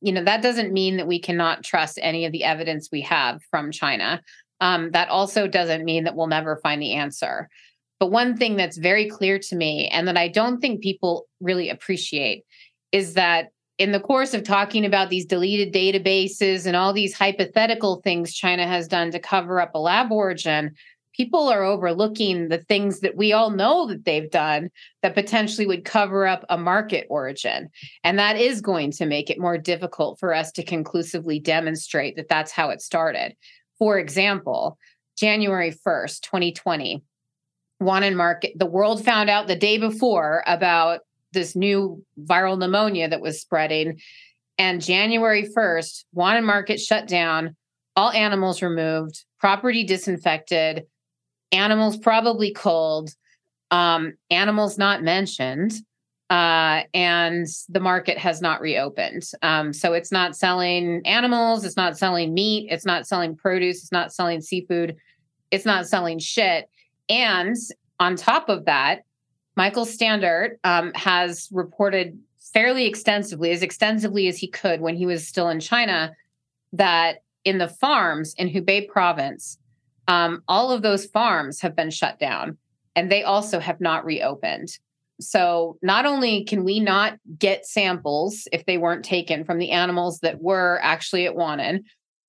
You 0.00 0.12
know 0.12 0.24
that 0.24 0.42
doesn't 0.42 0.72
mean 0.72 0.96
that 0.96 1.06
we 1.06 1.20
cannot 1.20 1.64
trust 1.64 1.98
any 2.02 2.24
of 2.24 2.32
the 2.32 2.44
evidence 2.44 2.88
we 2.90 3.02
have 3.02 3.40
from 3.50 3.72
china. 3.72 4.22
Um, 4.60 4.90
that 4.90 5.08
also 5.08 5.46
doesn't 5.46 5.84
mean 5.84 6.04
that 6.04 6.16
we'll 6.16 6.26
never 6.26 6.56
find 6.56 6.82
the 6.82 6.94
answer. 6.94 7.48
But 8.00 8.10
one 8.10 8.36
thing 8.36 8.56
that's 8.56 8.76
very 8.76 9.08
clear 9.08 9.38
to 9.40 9.56
me 9.56 9.88
and 9.88 10.06
that 10.06 10.16
i 10.16 10.28
don't 10.28 10.60
think 10.60 10.82
people 10.82 11.26
really 11.40 11.68
appreciate 11.68 12.44
is 12.92 13.14
that 13.14 13.48
in 13.78 13.92
the 13.92 14.00
course 14.00 14.34
of 14.34 14.42
talking 14.42 14.84
about 14.84 15.08
these 15.08 15.24
deleted 15.24 15.72
databases 15.72 16.66
and 16.66 16.76
all 16.76 16.92
these 16.92 17.14
hypothetical 17.14 18.00
things 18.02 18.34
china 18.34 18.66
has 18.66 18.88
done 18.88 19.10
to 19.10 19.18
cover 19.18 19.60
up 19.60 19.74
a 19.74 19.78
lab 19.78 20.12
origin 20.12 20.74
people 21.18 21.48
are 21.48 21.64
overlooking 21.64 22.48
the 22.48 22.58
things 22.58 23.00
that 23.00 23.16
we 23.16 23.32
all 23.32 23.50
know 23.50 23.88
that 23.88 24.04
they've 24.04 24.30
done 24.30 24.70
that 25.02 25.14
potentially 25.14 25.66
would 25.66 25.84
cover 25.84 26.26
up 26.26 26.44
a 26.48 26.56
market 26.56 27.06
origin. 27.10 27.68
And 28.04 28.18
that 28.18 28.36
is 28.36 28.60
going 28.60 28.92
to 28.92 29.06
make 29.06 29.28
it 29.28 29.40
more 29.40 29.58
difficult 29.58 30.20
for 30.20 30.32
us 30.32 30.52
to 30.52 30.62
conclusively 30.62 31.40
demonstrate 31.40 32.14
that 32.16 32.28
that's 32.28 32.52
how 32.52 32.70
it 32.70 32.80
started. 32.80 33.34
For 33.78 33.98
example, 33.98 34.78
January 35.18 35.72
1st, 35.72 36.20
2020, 36.20 37.02
Wuhan 37.82 38.14
market, 38.14 38.52
the 38.56 38.66
world 38.66 39.04
found 39.04 39.28
out 39.28 39.48
the 39.48 39.56
day 39.56 39.78
before 39.78 40.44
about 40.46 41.00
this 41.32 41.54
new 41.54 42.04
viral 42.24 42.58
pneumonia 42.58 43.08
that 43.08 43.20
was 43.20 43.40
spreading. 43.40 44.00
And 44.58 44.82
January 44.82 45.48
1st, 45.56 46.04
Wuhan 46.16 46.44
market 46.44 46.80
shut 46.80 47.06
down, 47.06 47.56
all 47.96 48.10
animals 48.10 48.62
removed, 48.62 49.24
property 49.38 49.84
disinfected, 49.84 50.86
animals 51.52 51.96
probably 51.96 52.52
cold, 52.52 53.10
um, 53.70 54.14
animals 54.30 54.78
not 54.78 55.02
mentioned, 55.02 55.72
uh, 56.30 56.82
and 56.92 57.46
the 57.68 57.80
market 57.80 58.18
has 58.18 58.42
not 58.42 58.60
reopened. 58.60 59.24
Um, 59.42 59.72
so 59.72 59.94
it's 59.94 60.12
not 60.12 60.36
selling 60.36 61.00
animals, 61.06 61.64
it's 61.64 61.76
not 61.76 61.96
selling 61.96 62.34
meat, 62.34 62.68
it's 62.70 62.84
not 62.84 63.06
selling 63.06 63.34
produce, 63.34 63.82
it's 63.82 63.92
not 63.92 64.12
selling 64.12 64.40
seafood, 64.40 64.96
it's 65.50 65.64
not 65.64 65.86
selling 65.86 66.18
shit. 66.18 66.68
And 67.08 67.56
on 67.98 68.16
top 68.16 68.48
of 68.48 68.66
that, 68.66 69.02
Michael 69.58 69.86
Standert 69.86 70.58
um, 70.62 70.92
has 70.94 71.48
reported 71.50 72.16
fairly 72.38 72.86
extensively, 72.86 73.50
as 73.50 73.60
extensively 73.60 74.28
as 74.28 74.38
he 74.38 74.46
could 74.46 74.80
when 74.80 74.94
he 74.94 75.04
was 75.04 75.26
still 75.26 75.48
in 75.48 75.58
China, 75.58 76.14
that 76.72 77.24
in 77.44 77.58
the 77.58 77.66
farms 77.66 78.34
in 78.38 78.48
Hubei 78.48 78.86
province, 78.86 79.58
um, 80.06 80.44
all 80.46 80.70
of 80.70 80.82
those 80.82 81.06
farms 81.06 81.60
have 81.60 81.74
been 81.74 81.90
shut 81.90 82.20
down 82.20 82.56
and 82.94 83.10
they 83.10 83.24
also 83.24 83.58
have 83.58 83.80
not 83.80 84.04
reopened. 84.04 84.78
So 85.20 85.76
not 85.82 86.06
only 86.06 86.44
can 86.44 86.62
we 86.62 86.78
not 86.78 87.18
get 87.36 87.66
samples 87.66 88.46
if 88.52 88.64
they 88.64 88.78
weren't 88.78 89.04
taken 89.04 89.42
from 89.42 89.58
the 89.58 89.72
animals 89.72 90.20
that 90.20 90.40
were 90.40 90.78
actually 90.84 91.26
at 91.26 91.34
Wuhan, 91.34 91.80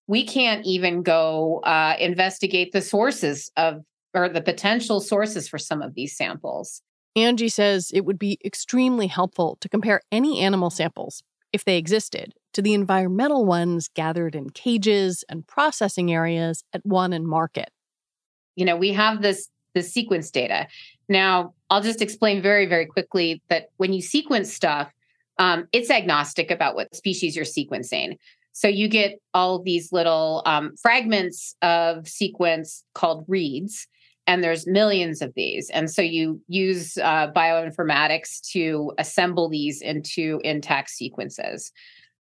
we 0.07 0.25
can't 0.25 0.65
even 0.65 1.03
go 1.03 1.59
uh, 1.59 1.95
investigate 1.99 2.71
the 2.71 2.81
sources 2.81 3.51
of 3.55 3.83
or 4.15 4.29
the 4.29 4.41
potential 4.41 4.99
sources 4.99 5.47
for 5.47 5.59
some 5.59 5.83
of 5.83 5.93
these 5.93 6.17
samples. 6.17 6.81
Angie 7.15 7.49
says 7.49 7.91
it 7.93 8.05
would 8.05 8.19
be 8.19 8.39
extremely 8.43 9.07
helpful 9.07 9.57
to 9.61 9.69
compare 9.69 10.01
any 10.11 10.39
animal 10.39 10.69
samples, 10.69 11.23
if 11.51 11.65
they 11.65 11.77
existed, 11.77 12.33
to 12.53 12.61
the 12.61 12.73
environmental 12.73 13.45
ones 13.45 13.89
gathered 13.93 14.35
in 14.35 14.49
cages 14.51 15.23
and 15.29 15.47
processing 15.47 16.11
areas 16.11 16.63
at 16.73 16.85
one 16.85 17.13
and 17.13 17.27
market. 17.27 17.71
You 18.55 18.65
know, 18.65 18.75
we 18.75 18.93
have 18.93 19.21
this 19.21 19.49
the 19.73 19.83
sequence 19.83 20.31
data. 20.31 20.67
Now, 21.07 21.53
I'll 21.69 21.81
just 21.81 22.01
explain 22.01 22.41
very, 22.41 22.65
very 22.65 22.85
quickly 22.85 23.41
that 23.49 23.69
when 23.77 23.93
you 23.93 24.01
sequence 24.01 24.53
stuff, 24.53 24.91
um, 25.37 25.67
it's 25.71 25.89
agnostic 25.89 26.51
about 26.51 26.75
what 26.75 26.95
species 26.95 27.35
you're 27.35 27.45
sequencing. 27.45 28.17
So 28.51 28.67
you 28.67 28.87
get 28.87 29.19
all 29.33 29.61
these 29.61 29.91
little 29.91 30.41
um, 30.45 30.75
fragments 30.81 31.55
of 31.61 32.07
sequence 32.07 32.83
called 32.93 33.25
reads, 33.27 33.87
and 34.29 34.43
there's 34.43 34.67
millions 34.67 35.23
of 35.23 35.33
these. 35.33 35.71
And 35.71 35.89
so 35.89 36.03
you 36.03 36.39
use 36.47 36.99
uh, 36.99 37.31
bioinformatics 37.35 38.41
to 38.51 38.93
assemble 38.99 39.49
these 39.49 39.81
into 39.81 40.39
intact 40.43 40.91
sequences. 40.91 41.71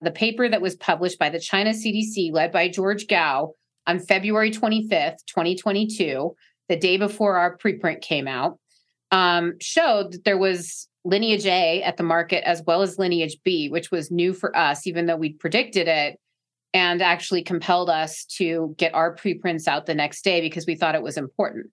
The 0.02 0.12
paper 0.12 0.50
that 0.50 0.62
was 0.62 0.76
published 0.76 1.18
by 1.18 1.30
the 1.30 1.40
China 1.40 1.70
CDC, 1.70 2.34
led 2.34 2.52
by 2.52 2.68
George 2.68 3.08
Gao, 3.08 3.54
on 3.88 4.00
February 4.00 4.52
25th, 4.52 5.26
2022, 5.28 6.36
the 6.68 6.76
day 6.76 6.98
before 6.98 7.38
our 7.38 7.58
preprint 7.58 8.02
came 8.02 8.28
out, 8.28 8.60
um, 9.12 9.54
showed 9.62 10.12
that 10.12 10.26
there 10.26 10.38
was 10.38 10.90
lineage 11.06 11.46
A 11.46 11.82
at 11.84 11.96
the 11.96 12.04
market 12.04 12.46
as 12.46 12.62
well 12.68 12.82
as 12.82 13.00
lineage 13.00 13.38
B, 13.46 13.70
which 13.70 13.92
was 13.92 14.12
new 14.12 14.34
for 14.34 14.54
us, 14.58 14.86
even 14.86 15.06
though 15.06 15.16
we'd 15.16 15.40
predicted 15.40 15.88
it 15.88 16.20
and 16.74 17.02
actually 17.02 17.44
compelled 17.44 17.90
us 17.90 18.26
to 18.26 18.76
get 18.78 18.94
our 18.94 19.16
preprints 19.16 19.70
out 19.70 19.86
the 19.86 19.96
next 19.96 20.26
day 20.26 20.42
because 20.42 20.66
we 20.66 20.76
thought 20.76 20.96
it 20.96 21.04
was 21.04 21.18
important. 21.18 21.68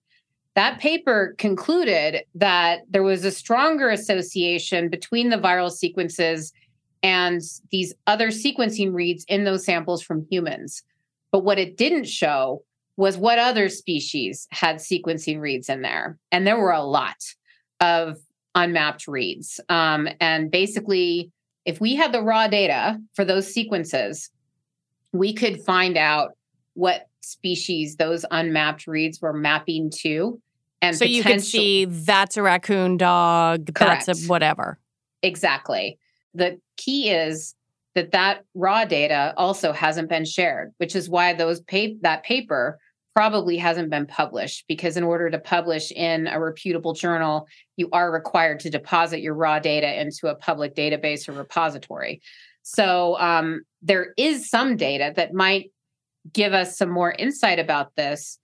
That 0.55 0.79
paper 0.79 1.35
concluded 1.37 2.23
that 2.35 2.81
there 2.89 3.03
was 3.03 3.23
a 3.23 3.31
stronger 3.31 3.89
association 3.89 4.89
between 4.89 5.29
the 5.29 5.37
viral 5.37 5.71
sequences 5.71 6.51
and 7.03 7.41
these 7.71 7.93
other 8.05 8.27
sequencing 8.27 8.93
reads 8.93 9.23
in 9.27 9.43
those 9.43 9.65
samples 9.65 10.01
from 10.03 10.27
humans. 10.29 10.83
But 11.31 11.43
what 11.43 11.57
it 11.57 11.77
didn't 11.77 12.05
show 12.05 12.63
was 12.97 13.17
what 13.17 13.39
other 13.39 13.69
species 13.69 14.47
had 14.51 14.75
sequencing 14.77 15.39
reads 15.39 15.69
in 15.69 15.81
there. 15.81 16.17
And 16.31 16.45
there 16.45 16.59
were 16.59 16.71
a 16.71 16.83
lot 16.83 17.15
of 17.79 18.17
unmapped 18.53 19.07
reads. 19.07 19.59
Um, 19.69 20.07
and 20.19 20.51
basically, 20.51 21.31
if 21.65 21.79
we 21.79 21.95
had 21.95 22.11
the 22.11 22.21
raw 22.21 22.47
data 22.47 22.99
for 23.15 23.23
those 23.23 23.51
sequences, 23.51 24.29
we 25.13 25.33
could 25.33 25.61
find 25.61 25.97
out 25.97 26.31
what 26.73 27.07
species 27.21 27.95
those 27.95 28.25
unmapped 28.31 28.87
reads 28.87 29.21
were 29.21 29.33
mapping 29.33 29.91
to. 30.01 30.41
And 30.81 30.95
so 30.95 31.05
you 31.05 31.23
could 31.23 31.43
see 31.43 31.85
that's 31.85 32.37
a 32.37 32.41
raccoon 32.41 32.97
dog, 32.97 33.73
Correct. 33.73 34.07
that's 34.07 34.25
a 34.25 34.27
whatever. 34.27 34.79
Exactly. 35.21 35.99
The 36.33 36.59
key 36.77 37.11
is 37.11 37.55
that 37.93 38.11
that 38.11 38.43
raw 38.55 38.85
data 38.85 39.33
also 39.37 39.73
hasn't 39.73 40.09
been 40.09 40.25
shared, 40.25 40.73
which 40.77 40.95
is 40.95 41.09
why 41.09 41.33
those 41.33 41.59
pa- 41.61 41.97
that 42.01 42.23
paper 42.23 42.79
probably 43.13 43.57
hasn't 43.57 43.89
been 43.89 44.05
published 44.05 44.65
because 44.67 44.95
in 44.95 45.03
order 45.03 45.29
to 45.29 45.37
publish 45.37 45.91
in 45.91 46.27
a 46.27 46.39
reputable 46.39 46.93
journal, 46.93 47.45
you 47.75 47.89
are 47.91 48.11
required 48.11 48.59
to 48.61 48.69
deposit 48.69 49.19
your 49.19 49.33
raw 49.33 49.59
data 49.59 49.99
into 49.99 50.27
a 50.27 50.35
public 50.35 50.75
database 50.75 51.27
or 51.27 51.33
repository. 51.33 52.21
So 52.63 53.19
um, 53.19 53.61
there 53.81 54.13
is 54.17 54.49
some 54.49 54.77
data 54.77 55.11
that 55.15 55.33
might 55.33 55.71
give 56.33 56.53
us 56.53 56.77
some 56.77 56.89
more 56.89 57.11
insight 57.11 57.59
about 57.59 57.95
this. 57.95 58.39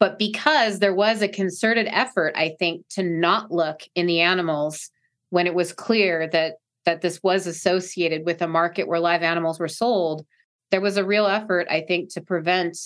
But 0.00 0.18
because 0.18 0.78
there 0.78 0.94
was 0.94 1.22
a 1.22 1.28
concerted 1.28 1.86
effort, 1.90 2.34
I 2.36 2.56
think, 2.58 2.86
to 2.90 3.02
not 3.02 3.50
look 3.50 3.82
in 3.94 4.06
the 4.06 4.20
animals 4.20 4.90
when 5.30 5.46
it 5.46 5.54
was 5.54 5.72
clear 5.72 6.28
that 6.28 6.56
that 6.84 7.00
this 7.00 7.22
was 7.22 7.46
associated 7.46 8.26
with 8.26 8.42
a 8.42 8.46
market 8.46 8.86
where 8.86 9.00
live 9.00 9.22
animals 9.22 9.58
were 9.58 9.68
sold, 9.68 10.26
there 10.70 10.82
was 10.82 10.96
a 10.96 11.04
real 11.04 11.26
effort, 11.26 11.66
I 11.70 11.80
think, 11.80 12.12
to 12.12 12.20
prevent 12.20 12.76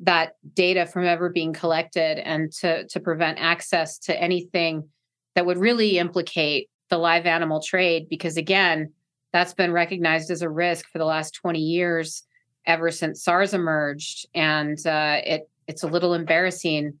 that 0.00 0.32
data 0.54 0.86
from 0.86 1.04
ever 1.04 1.28
being 1.28 1.52
collected 1.52 2.18
and 2.18 2.50
to, 2.52 2.86
to 2.88 3.00
prevent 3.00 3.38
access 3.38 3.98
to 3.98 4.20
anything 4.20 4.88
that 5.34 5.46
would 5.46 5.58
really 5.58 5.98
implicate 5.98 6.68
the 6.88 6.98
live 6.98 7.26
animal 7.26 7.62
trade. 7.62 8.08
Because 8.08 8.36
again, 8.36 8.92
that's 9.32 9.54
been 9.54 9.72
recognized 9.72 10.30
as 10.30 10.42
a 10.42 10.50
risk 10.50 10.86
for 10.90 10.98
the 10.98 11.04
last 11.04 11.34
20 11.34 11.60
years, 11.60 12.24
ever 12.70 12.92
since 12.92 13.22
SARS 13.24 13.52
emerged. 13.52 14.26
And 14.32 14.78
uh, 14.86 15.20
it 15.24 15.50
it's 15.66 15.82
a 15.82 15.88
little 15.88 16.14
embarrassing 16.14 16.94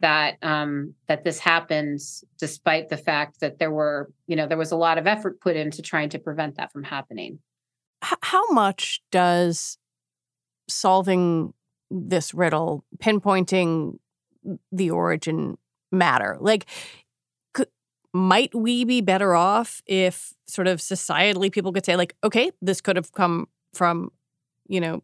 that 0.00 0.36
um, 0.42 0.94
that 1.06 1.22
this 1.22 1.38
happens 1.38 2.24
despite 2.38 2.88
the 2.88 2.96
fact 2.96 3.38
that 3.40 3.58
there 3.58 3.70
were 3.70 4.10
you 4.26 4.36
know 4.36 4.46
there 4.46 4.58
was 4.58 4.72
a 4.72 4.76
lot 4.76 4.98
of 4.98 5.06
effort 5.06 5.40
put 5.40 5.56
into 5.56 5.80
trying 5.80 6.08
to 6.10 6.18
prevent 6.18 6.56
that 6.56 6.72
from 6.72 6.82
happening 6.82 7.38
how 8.20 8.50
much 8.50 9.00
does 9.12 9.78
solving 10.68 11.54
this 11.88 12.34
riddle 12.34 12.84
pinpointing 12.98 13.96
the 14.72 14.90
origin 14.90 15.56
matter 15.92 16.36
like 16.40 16.66
might 18.12 18.54
we 18.54 18.84
be 18.84 19.00
better 19.00 19.34
off 19.34 19.82
if 19.86 20.34
sort 20.46 20.68
of 20.68 20.80
societally 20.80 21.50
people 21.50 21.72
could 21.72 21.84
say 21.84 21.96
like 21.96 22.14
okay 22.22 22.50
this 22.60 22.80
could 22.80 22.96
have 22.96 23.12
come 23.12 23.46
from 23.72 24.10
you 24.66 24.80
know 24.80 25.00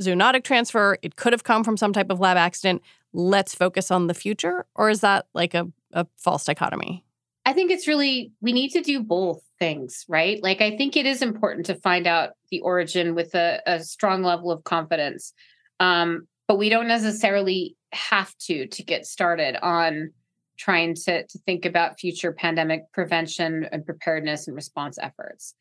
zoonotic 0.00 0.44
transfer 0.44 0.98
it 1.02 1.16
could 1.16 1.32
have 1.32 1.44
come 1.44 1.64
from 1.64 1.76
some 1.76 1.92
type 1.92 2.10
of 2.10 2.20
lab 2.20 2.36
accident 2.36 2.82
let's 3.14 3.54
focus 3.54 3.90
on 3.90 4.08
the 4.08 4.14
future? 4.14 4.66
Or 4.74 4.90
is 4.90 5.00
that 5.00 5.26
like 5.32 5.54
a, 5.54 5.70
a 5.92 6.06
false 6.16 6.44
dichotomy? 6.44 7.04
I 7.46 7.52
think 7.52 7.70
it's 7.70 7.86
really, 7.86 8.32
we 8.40 8.52
need 8.52 8.70
to 8.70 8.80
do 8.80 9.00
both 9.00 9.40
things, 9.58 10.04
right? 10.08 10.42
Like, 10.42 10.60
I 10.60 10.76
think 10.76 10.96
it 10.96 11.06
is 11.06 11.22
important 11.22 11.66
to 11.66 11.74
find 11.74 12.06
out 12.06 12.30
the 12.50 12.60
origin 12.60 13.14
with 13.14 13.34
a, 13.34 13.62
a 13.66 13.80
strong 13.80 14.22
level 14.22 14.50
of 14.50 14.64
confidence. 14.64 15.32
Um, 15.78 16.26
but 16.48 16.58
we 16.58 16.68
don't 16.68 16.88
necessarily 16.88 17.76
have 17.92 18.36
to 18.38 18.66
to 18.66 18.82
get 18.82 19.06
started 19.06 19.56
on 19.62 20.12
trying 20.56 20.94
to, 20.94 21.26
to 21.26 21.38
think 21.46 21.64
about 21.64 21.98
future 21.98 22.32
pandemic 22.32 22.90
prevention 22.92 23.66
and 23.72 23.84
preparedness 23.84 24.46
and 24.46 24.54
response 24.54 24.98
efforts. 25.00 25.54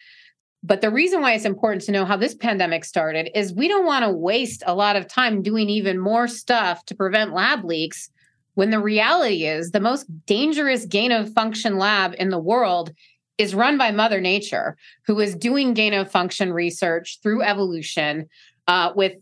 But 0.64 0.80
the 0.80 0.90
reason 0.90 1.22
why 1.22 1.34
it's 1.34 1.46
important 1.46 1.84
to 1.84 1.92
know 1.92 2.06
how 2.06 2.16
this 2.16 2.34
pandemic 2.34 2.86
started 2.86 3.30
is 3.38 3.54
we 3.54 3.68
don't 3.68 3.86
want 3.86 4.06
to 4.06 4.12
waste 4.12 4.64
a 4.66 4.74
lot 4.74 4.96
of 4.96 5.08
time 5.08 5.42
doing 5.42 5.70
even 5.70 6.00
more 6.00 6.28
stuff 6.28 6.86
to 6.86 6.96
prevent 6.96 7.34
lab 7.34 7.66
leaks 7.66 8.10
when 8.54 8.70
the 8.70 8.80
reality 8.80 9.46
is 9.46 9.72
the 9.72 9.80
most 9.80 10.06
dangerous 10.26 10.86
gain 10.86 11.12
of 11.12 11.34
function 11.34 11.78
lab 11.78 12.16
in 12.18 12.30
the 12.30 12.40
world 12.40 12.92
is 13.38 13.56
run 13.56 13.78
by 13.78 13.92
Mother 13.92 14.22
Nature, 14.22 14.78
who 15.06 15.20
is 15.20 15.36
doing 15.36 15.74
gain 15.74 15.94
of 15.94 16.10
function 16.10 16.54
research 16.54 17.20
through 17.22 17.42
evolution 17.42 18.30
uh, 18.68 18.92
with 18.96 19.14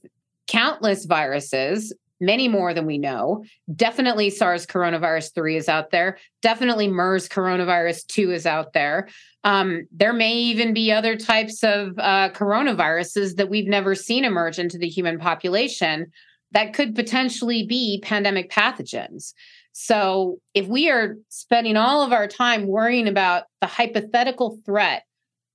countless 0.48 1.06
viruses, 1.06 1.94
many 2.22 2.48
more 2.48 2.74
than 2.74 2.86
we 2.86 2.98
know. 2.98 3.44
Definitely 3.76 4.30
SARS 4.30 4.66
coronavirus 4.66 5.34
3 5.34 5.58
is 5.58 5.68
out 5.68 5.92
there. 5.92 6.18
Definitely 6.42 6.88
MERS 6.88 7.28
coronavirus 7.28 8.06
2 8.08 8.32
is 8.32 8.46
out 8.46 8.74
there. 8.74 9.10
Um, 9.44 9.88
there 9.92 10.14
may 10.14 10.34
even 10.34 10.74
be 10.74 10.92
other 10.92 11.18
types 11.18 11.64
of 11.64 11.98
uh, 11.98 12.30
coronaviruses 12.30 13.36
that 13.36 13.50
we've 13.50 13.68
never 13.68 13.96
seen 13.96 14.24
emerge 14.24 14.60
into 14.60 14.78
the 14.78 14.88
human 14.88 15.18
population 15.18 16.12
that 16.52 16.74
could 16.74 16.96
potentially 16.96 17.66
be 17.66 18.00
pandemic 18.04 18.52
pathogens. 18.52 19.34
So, 19.74 20.40
if 20.54 20.68
we 20.68 20.90
are 20.90 21.16
spending 21.30 21.78
all 21.78 22.04
of 22.04 22.12
our 22.12 22.28
time 22.28 22.68
worrying 22.68 23.08
about 23.08 23.44
the 23.62 23.68
hypothetical 23.68 24.60
threat 24.66 25.04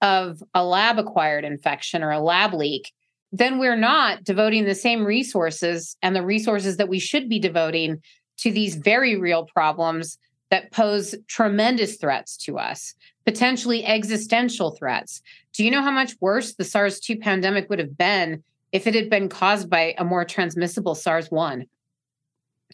of 0.00 0.42
a 0.54 0.64
lab 0.64 0.98
acquired 0.98 1.44
infection 1.44 2.02
or 2.02 2.10
a 2.10 2.20
lab 2.20 2.54
leak, 2.54 2.92
then 3.38 3.58
we're 3.58 3.76
not 3.76 4.24
devoting 4.24 4.64
the 4.64 4.74
same 4.74 5.04
resources 5.04 5.96
and 6.02 6.16
the 6.16 6.24
resources 6.24 6.78
that 6.78 6.88
we 6.88 6.98
should 6.98 7.28
be 7.28 7.38
devoting 7.38 8.02
to 8.38 8.50
these 8.50 8.76
very 8.76 9.16
real 9.16 9.44
problems 9.44 10.18
that 10.50 10.72
pose 10.72 11.14
tremendous 11.28 11.96
threats 11.96 12.36
to 12.36 12.58
us, 12.58 12.94
potentially 13.24 13.84
existential 13.84 14.70
threats. 14.70 15.20
Do 15.52 15.64
you 15.64 15.70
know 15.70 15.82
how 15.82 15.90
much 15.90 16.14
worse 16.20 16.54
the 16.54 16.64
SARS 16.64 16.98
2 17.00 17.18
pandemic 17.18 17.68
would 17.68 17.78
have 17.78 17.98
been 17.98 18.42
if 18.72 18.86
it 18.86 18.94
had 18.94 19.10
been 19.10 19.28
caused 19.28 19.68
by 19.68 19.94
a 19.98 20.04
more 20.04 20.24
transmissible 20.24 20.94
SARS 20.94 21.30
1? 21.30 21.66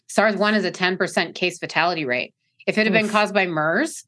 SARS 0.07 0.35
1 0.35 0.55
is 0.55 0.65
a 0.65 0.71
10% 0.71 1.35
case 1.35 1.59
fatality 1.59 2.05
rate. 2.05 2.33
If 2.67 2.77
it 2.77 2.85
had 2.85 2.95
Oof. 2.95 3.01
been 3.01 3.09
caused 3.09 3.33
by 3.33 3.47
MERS, 3.47 4.05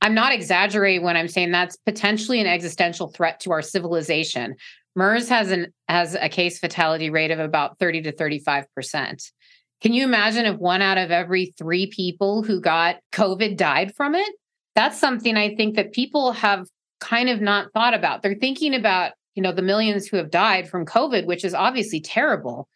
I'm 0.00 0.14
not 0.14 0.32
exaggerating 0.32 1.04
when 1.04 1.16
I'm 1.16 1.28
saying 1.28 1.52
that's 1.52 1.76
potentially 1.76 2.40
an 2.40 2.46
existential 2.46 3.08
threat 3.08 3.40
to 3.40 3.52
our 3.52 3.62
civilization. 3.62 4.56
MERS 4.94 5.28
has 5.28 5.50
an 5.50 5.72
has 5.88 6.14
a 6.14 6.28
case 6.28 6.58
fatality 6.58 7.10
rate 7.10 7.30
of 7.30 7.38
about 7.38 7.78
30 7.78 8.02
to 8.02 8.12
35 8.12 8.66
percent. 8.74 9.22
Can 9.80 9.92
you 9.92 10.04
imagine 10.04 10.46
if 10.46 10.58
one 10.58 10.82
out 10.82 10.98
of 10.98 11.10
every 11.10 11.54
three 11.58 11.86
people 11.88 12.42
who 12.42 12.60
got 12.60 12.96
COVID 13.12 13.56
died 13.56 13.94
from 13.96 14.14
it? 14.14 14.32
That's 14.76 14.98
something 14.98 15.36
I 15.36 15.54
think 15.54 15.76
that 15.76 15.92
people 15.92 16.32
have 16.32 16.66
kind 17.00 17.28
of 17.28 17.40
not 17.40 17.72
thought 17.72 17.94
about. 17.94 18.22
They're 18.22 18.36
thinking 18.36 18.74
about, 18.74 19.12
you 19.34 19.42
know, 19.42 19.52
the 19.52 19.60
millions 19.60 20.06
who 20.06 20.18
have 20.18 20.30
died 20.30 20.68
from 20.68 20.86
COVID, 20.86 21.26
which 21.26 21.44
is 21.44 21.52
obviously 21.52 22.00
terrible, 22.00 22.68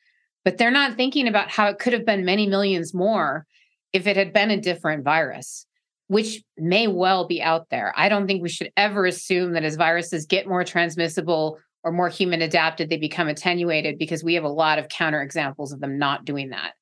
but 0.44 0.58
they're 0.58 0.70
not 0.72 0.96
thinking 0.96 1.28
about 1.28 1.48
how 1.48 1.68
it 1.68 1.78
could 1.78 1.92
have 1.92 2.04
been 2.04 2.24
many 2.24 2.46
millions 2.48 2.92
more 2.92 3.46
if 3.92 4.06
it 4.06 4.16
had 4.16 4.32
been 4.32 4.50
a 4.50 4.60
different 4.60 5.04
virus. 5.04 5.64
which 6.08 6.42
may 6.56 6.86
well 6.86 7.26
be 7.26 7.42
out 7.42 7.68
there. 7.70 7.92
I 7.96 8.08
don't 8.08 8.26
think 8.26 8.42
we 8.42 8.48
should 8.48 8.70
ever 8.76 9.06
assume 9.06 9.52
that 9.52 9.64
as 9.64 9.76
viruses 9.76 10.26
get 10.26 10.46
more 10.46 10.64
transmissible 10.64 11.58
or 11.86 11.92
more 11.92 12.08
human 12.08 12.42
adapted, 12.42 12.90
they 12.90 12.96
become 12.96 13.28
attenuated 13.28 13.96
because 13.96 14.24
we 14.24 14.34
have 14.34 14.42
a 14.42 14.48
lot 14.48 14.80
of 14.80 14.88
counterexamples 14.88 15.72
of 15.72 15.78
them 15.78 15.98
not 15.98 16.24
doing 16.24 16.50
that. 16.50 16.72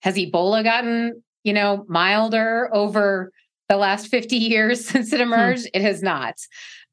Has 0.00 0.16
Ebola 0.16 0.64
gotten, 0.64 1.22
you 1.44 1.52
know, 1.52 1.84
milder 1.88 2.68
over 2.74 3.30
the 3.68 3.76
last 3.76 4.08
50 4.08 4.34
years 4.34 4.84
since 4.88 5.12
it 5.12 5.18
hmm. 5.18 5.32
emerged? 5.32 5.62
Hmm. 5.72 5.80
It 5.80 5.82
has 5.82 6.02
not. 6.02 6.34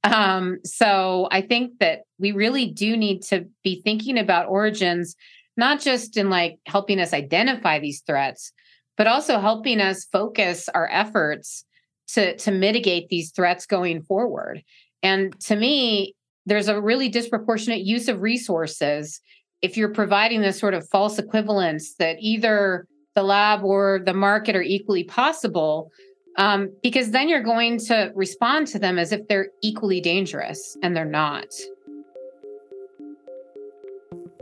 Um, 0.03 0.59
so 0.63 1.27
I 1.31 1.41
think 1.41 1.79
that 1.79 2.01
we 2.19 2.33
really 2.33 2.67
do 2.67 2.95
need 2.95 3.23
to 3.23 3.47
be 3.63 3.81
thinking 3.81 4.19
about 4.19 4.47
origins, 4.47 5.15
not 5.57 5.81
just 5.81 6.17
in 6.17 6.29
like 6.29 6.59
helping 6.67 6.99
us 6.99 7.13
identify 7.13 7.79
these 7.79 8.01
threats, 8.01 8.51
but 8.95 9.07
also 9.07 9.39
helping 9.39 9.81
us 9.81 10.05
focus 10.05 10.69
our 10.69 10.87
efforts 10.91 11.65
to, 12.09 12.37
to 12.37 12.51
mitigate 12.51 13.09
these 13.09 13.31
threats 13.31 13.65
going 13.65 14.03
forward. 14.03 14.63
And 15.01 15.39
to 15.41 15.55
me, 15.55 16.13
there's 16.45 16.67
a 16.67 16.79
really 16.79 17.09
disproportionate 17.09 17.81
use 17.81 18.07
of 18.07 18.21
resources 18.21 19.21
if 19.61 19.77
you're 19.77 19.93
providing 19.93 20.41
this 20.41 20.59
sort 20.59 20.73
of 20.73 20.87
false 20.89 21.17
equivalence 21.17 21.95
that 21.95 22.17
either 22.19 22.87
the 23.15 23.23
lab 23.23 23.63
or 23.63 24.01
the 24.05 24.13
market 24.13 24.55
are 24.55 24.61
equally 24.61 25.03
possible 25.03 25.91
um, 26.37 26.71
because 26.83 27.11
then 27.11 27.29
you're 27.29 27.41
going 27.41 27.79
to 27.79 28.11
respond 28.13 28.67
to 28.67 28.79
them 28.79 28.99
as 28.99 29.11
if 29.11 29.27
they're 29.27 29.49
equally 29.63 30.01
dangerous 30.01 30.77
and 30.83 30.95
they're 30.95 31.05
not. 31.05 31.47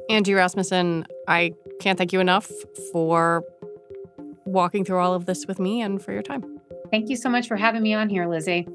Angie 0.10 0.34
Rasmussen, 0.34 1.06
I 1.28 1.54
can't 1.80 1.98
thank 1.98 2.12
you 2.12 2.20
enough 2.20 2.52
for 2.92 3.44
walking 4.46 4.84
through 4.84 5.00
all 5.00 5.14
of 5.14 5.26
this 5.26 5.46
with 5.48 5.60
me 5.60 5.82
and 5.82 6.02
for 6.02 6.12
your 6.12 6.22
time. 6.22 6.60
Thank 6.92 7.10
you 7.10 7.16
so 7.16 7.30
much 7.30 7.48
for 7.48 7.56
having 7.56 7.82
me 7.82 7.94
on 7.94 8.10
here, 8.10 8.28
Lizzie. 8.28 8.68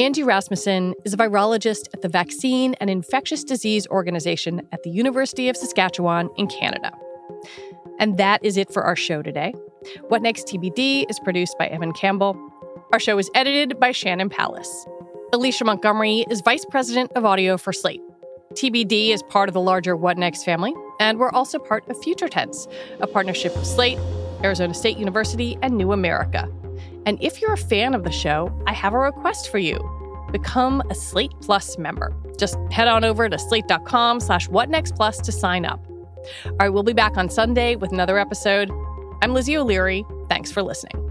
Angie 0.00 0.22
Rasmussen 0.22 0.94
is 1.04 1.12
a 1.12 1.16
virologist 1.18 1.88
at 1.92 2.00
the 2.00 2.08
Vaccine 2.08 2.72
and 2.80 2.88
Infectious 2.88 3.44
Disease 3.44 3.86
Organization 3.88 4.66
at 4.72 4.82
the 4.82 4.88
University 4.88 5.50
of 5.50 5.58
Saskatchewan 5.58 6.30
in 6.38 6.46
Canada. 6.46 6.90
And 7.98 8.16
that 8.16 8.42
is 8.42 8.56
it 8.56 8.72
for 8.72 8.82
our 8.82 8.96
show 8.96 9.20
today. 9.20 9.52
What 10.08 10.22
Next 10.22 10.46
TBD 10.46 11.04
is 11.10 11.20
produced 11.20 11.58
by 11.58 11.66
Evan 11.66 11.92
Campbell. 11.92 12.34
Our 12.94 12.98
show 12.98 13.18
is 13.18 13.30
edited 13.34 13.78
by 13.78 13.92
Shannon 13.92 14.30
Palus. 14.30 14.86
Alicia 15.34 15.66
Montgomery 15.66 16.24
is 16.30 16.40
Vice 16.40 16.64
President 16.64 17.12
of 17.14 17.26
Audio 17.26 17.58
for 17.58 17.74
Slate. 17.74 18.00
TBD 18.54 19.10
is 19.10 19.22
part 19.24 19.50
of 19.50 19.52
the 19.52 19.60
larger 19.60 19.94
What 19.94 20.16
Next 20.16 20.44
family, 20.44 20.72
and 20.98 21.18
we're 21.18 21.28
also 21.28 21.58
part 21.58 21.86
of 21.90 22.02
Future 22.02 22.28
Tense, 22.28 22.66
a 23.00 23.06
partnership 23.06 23.54
of 23.54 23.66
Slate, 23.66 23.98
Arizona 24.42 24.72
State 24.72 24.96
University, 24.96 25.58
and 25.60 25.76
New 25.76 25.92
America. 25.92 26.50
And 27.06 27.18
if 27.22 27.40
you're 27.40 27.52
a 27.52 27.58
fan 27.58 27.94
of 27.94 28.04
the 28.04 28.12
show, 28.12 28.52
I 28.66 28.72
have 28.72 28.92
a 28.92 28.98
request 28.98 29.50
for 29.50 29.58
you. 29.58 29.78
Become 30.32 30.82
a 30.90 30.94
Slate 30.94 31.32
Plus 31.40 31.78
member. 31.78 32.14
Just 32.38 32.56
head 32.70 32.88
on 32.88 33.04
over 33.04 33.28
to 33.28 33.38
slate.com 33.38 34.20
slash 34.20 34.48
whatnextplus 34.48 35.22
to 35.22 35.32
sign 35.32 35.64
up. 35.64 35.84
All 36.44 36.56
right, 36.60 36.68
we'll 36.68 36.82
be 36.82 36.92
back 36.92 37.16
on 37.16 37.28
Sunday 37.28 37.76
with 37.76 37.92
another 37.92 38.18
episode. 38.18 38.70
I'm 39.22 39.34
Lizzie 39.34 39.56
O'Leary. 39.56 40.04
Thanks 40.28 40.52
for 40.52 40.62
listening. 40.62 41.09